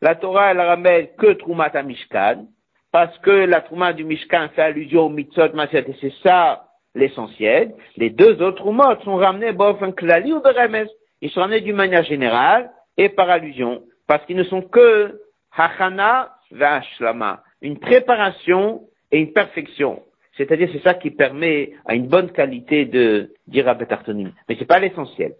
[0.00, 2.46] la Torah, elle ramène que Trumat à Mishkan,
[2.90, 6.67] parce que la Trouma du Mishkan fait allusion au mitzvot Maset, et c'est ça
[6.98, 7.74] l'essentiel.
[7.96, 9.54] Les deux autres Troumot sont ramenés
[9.96, 10.86] Klali ou Beremes.
[11.20, 15.20] Ils sont ramenés d'une manière générale et par allusion, parce qu'ils ne sont que
[15.56, 20.02] Hachana Vashlama, une préparation et une perfection.
[20.36, 24.32] C'est-à-dire, c'est ça qui permet à une bonne qualité de dire Betartonim.
[24.48, 25.34] Mais c'est pas l'essentiel.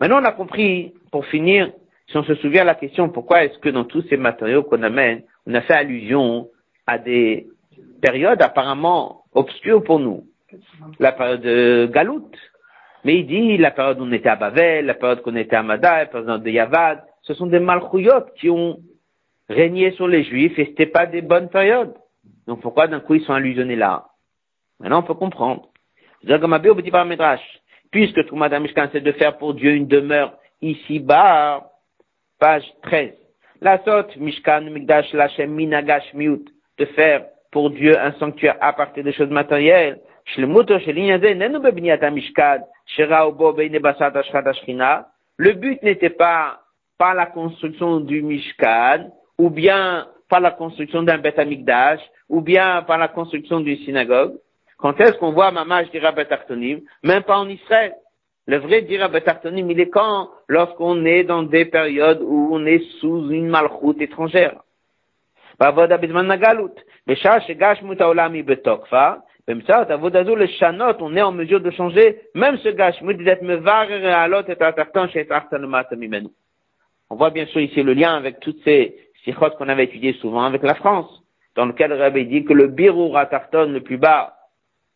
[0.00, 1.70] Maintenant, on a compris, pour finir,
[2.08, 4.82] si on se souvient à la question pourquoi est-ce que dans tous ces matériaux qu'on
[4.82, 6.48] amène, on a fait allusion
[6.86, 7.46] à des
[8.00, 10.24] périodes apparemment obscures pour nous.
[10.98, 12.30] La période de Galout.
[13.04, 15.62] Mais il dit la période où on était à Bavel, la période qu'on était à
[15.62, 17.02] Mada, la période de Yavad.
[17.22, 18.78] Ce sont des malchouyotes qui ont
[19.48, 21.94] régné sur les Juifs et c'était pas des bonnes périodes.
[22.46, 24.06] Donc pourquoi d'un coup ils sont allusionnés là?
[24.80, 25.68] Maintenant on peut comprendre.
[27.90, 31.70] puisque tout Madame Mishkan, c'est de faire pour Dieu une demeure ici-bas,
[32.38, 33.12] page 13.
[33.60, 36.44] La sorte, Mishkan, Migdash, Lachem, Minagash, Miut,
[36.78, 40.00] de faire pour Dieu un sanctuaire à partir des choses matérielles.
[45.36, 46.60] Le but n'était pas
[46.98, 52.82] par la construction du Mishkan, ou bien par la construction d'un Beth Amikdash, ou bien
[52.82, 54.34] par la construction d'une synagogue.
[54.78, 57.94] Quand est-ce qu'on voit Mamash dira Betartonim Même pas en Israël.
[58.46, 60.28] Le vrai dira Betartonim, il est quand?
[60.48, 64.63] Lorsqu'on est dans des périodes où on est sous une malchoute étrangère.
[69.46, 69.72] Même ce.
[77.10, 80.44] On voit bien sûr ici le lien avec toutes ces sikhot qu'on avait étudiées souvent
[80.44, 81.22] avec la France,
[81.54, 84.34] dans lequel le rabbi dit que le birou atarton le plus bas,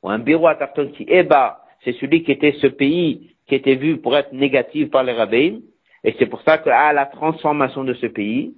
[0.02, 3.76] ou un birou atarton qui est bas, c'est celui qui était ce pays qui était
[3.76, 5.60] vu pour être négatif par les rabbins,
[6.04, 8.54] et c'est pour ça qu'à la transformation de ce pays,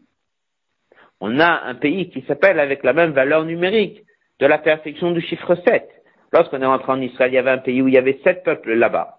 [1.20, 4.02] on a un pays qui s'appelle avec la même valeur numérique
[4.38, 5.88] de la perfection du chiffre 7.
[6.32, 8.42] Lorsqu'on est rentré en Israël, il y avait un pays où il y avait sept
[8.42, 9.18] peuples là-bas.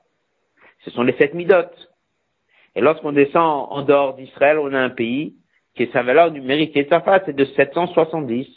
[0.79, 1.91] Ce sont les sept midotes.
[2.75, 5.35] Et lorsqu'on descend en dehors d'Israël, on a un pays
[5.75, 8.47] qui est sa valeur numérique et sa face est de 770.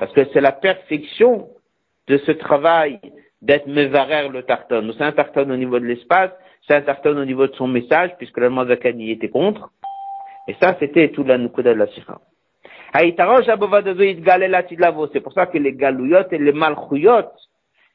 [0.00, 1.48] Parce que c'est la perfection
[2.08, 2.98] de ce travail
[3.42, 4.92] d'être mevarer le tarton.
[4.96, 6.30] C'est un tarton au niveau de l'espace,
[6.66, 9.70] c'est un tarton au niveau de son message, puisque le Mazakani était contre.
[10.48, 12.20] Et ça, c'était tout la de la Sikha.
[15.12, 17.24] C'est pour ça que les galouyot et les malchouyot,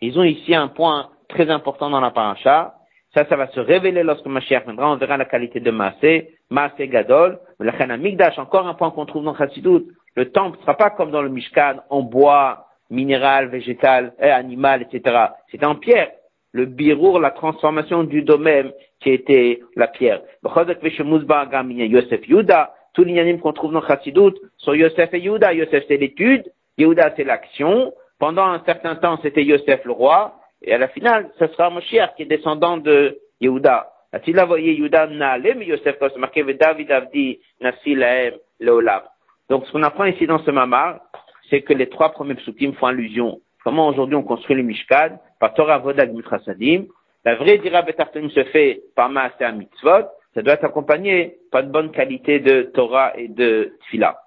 [0.01, 2.73] ils ont ici un point très important dans la paracha.
[3.13, 4.91] Ça, ça va se révéler lorsque Mashiach viendra.
[4.91, 7.39] On verra la qualité de Maasé, Maasé Gadol.
[7.59, 9.85] La Migdash, encore un point qu'on trouve dans Chassidut.
[10.15, 14.81] Le temple ne sera pas comme dans le Mishkan, en bois, minéral, végétal, euh, animal,
[14.81, 15.27] etc.
[15.49, 16.11] C'est en pierre.
[16.51, 20.21] Le birour, la transformation du domaine qui était la pierre.
[22.99, 25.53] Tous les qu'on trouve dans Chassidut sont Yosef et Yuda.
[25.53, 26.43] Yosef c'est l'étude,
[26.77, 27.93] Yehuda c'est l'action.
[28.19, 32.15] Pendant un certain temps c'était Yosef le roi, et à la finale, ce sera Moshiach
[32.17, 33.87] qui est descendant de Yehuda.
[34.11, 39.03] A-t-il envoyé Yehuda mais Yosef, quand c'est marqué, David Avdi, Nasi Lahem, Leolam.
[39.49, 40.99] Donc, ce qu'on apprend ici dans ce mamar,
[41.49, 43.39] c'est que les trois premiers psukim font allusion.
[43.63, 46.85] Comment aujourd'hui on construit le Mishkan, par Torah Vodag Mitrasadim.
[47.23, 50.07] La vraie dira Betartanim se fait par Maaseh Mitzvot.
[50.39, 54.21] Ça doit être accompagné par une bonne qualité de Torah et de Tfila.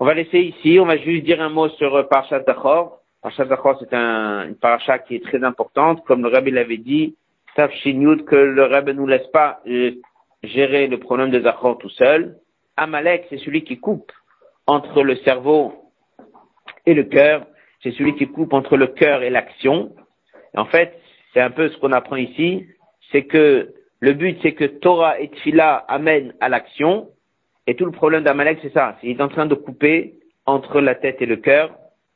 [0.00, 3.00] On va laisser ici, on va juste dire un mot sur Parshat Dachor.
[3.20, 6.02] Parashat Zachor, c'est un, une paracha qui est très importante.
[6.06, 7.16] Comme le Rabbi l'avait dit,
[7.54, 9.92] Tafshin que le Rabbi ne nous laisse pas euh,
[10.42, 12.38] gérer le problème de Zachor tout seul.
[12.78, 14.10] Amalek, c'est celui qui coupe
[14.66, 15.92] entre le cerveau
[16.86, 17.46] et le cœur.
[17.82, 19.94] C'est celui qui coupe entre le cœur et l'action.
[20.56, 20.98] En fait,
[21.34, 22.64] c'est un peu ce qu'on apprend ici.
[23.10, 27.08] C'est que le but, c'est que Torah et Tfila amènent à l'action.
[27.68, 28.96] Et tout le problème d'Amalek, c'est ça.
[29.04, 31.70] Il est en train de couper entre la tête et le cœur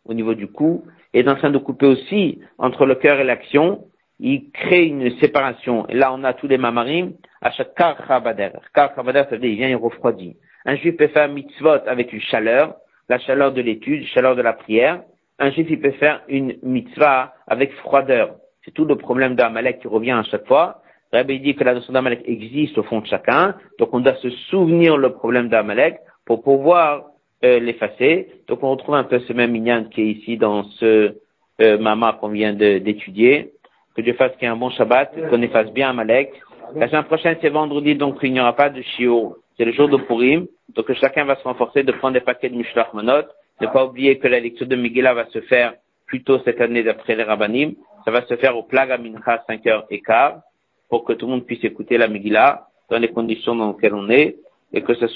[0.05, 0.85] au niveau du cou
[1.15, 3.85] est en train de couper aussi entre le cœur et l'action,
[4.19, 5.87] il crée une séparation.
[5.89, 8.51] Et là, on a tous les mamarim à chaque kar chabader.
[8.75, 10.37] Kar chabader, ça veut dire il vient, il refroidit.
[10.65, 12.75] Un juif peut faire mitzvot avec une chaleur,
[13.09, 15.03] la chaleur de l'étude, la chaleur de la prière.
[15.39, 18.35] Un juif, il peut faire une mitzvah avec froideur.
[18.65, 20.83] C'est tout le problème d'Amalek qui revient à chaque fois.
[21.13, 23.55] Rabbi dit que la notion d'Amalek existe au fond de chacun.
[23.79, 27.05] Donc, on doit se souvenir le problème d'Amalek pour pouvoir
[27.45, 28.29] euh, l'effacer.
[28.49, 31.17] Donc on retrouve un peu ce même minyan qui est ici dans ce
[31.61, 33.53] euh, mama qu'on vient d'étudier.
[33.95, 36.33] Que Dieu fasse qu'il y ait un bon Shabbat, qu'on efface bien Amalek.
[36.75, 39.37] La semaine prochaine, c'est vendredi, donc il n'y aura pas de shiur.
[39.57, 40.47] C'est le jour de Purim.
[40.75, 43.27] Donc chacun va se renforcer de prendre des paquets de Mishlach Manot.
[43.61, 45.75] Ne pas oublier que la lecture de Megillah va se faire
[46.07, 47.75] plutôt cette année d'après les Rabbanim.
[48.05, 50.41] Ça va se faire au Plaga Mincha 5h15
[50.89, 54.09] pour que tout le monde puisse écouter la Megillah dans les conditions dans lesquelles on
[54.11, 54.37] est
[54.73, 55.07] et que ce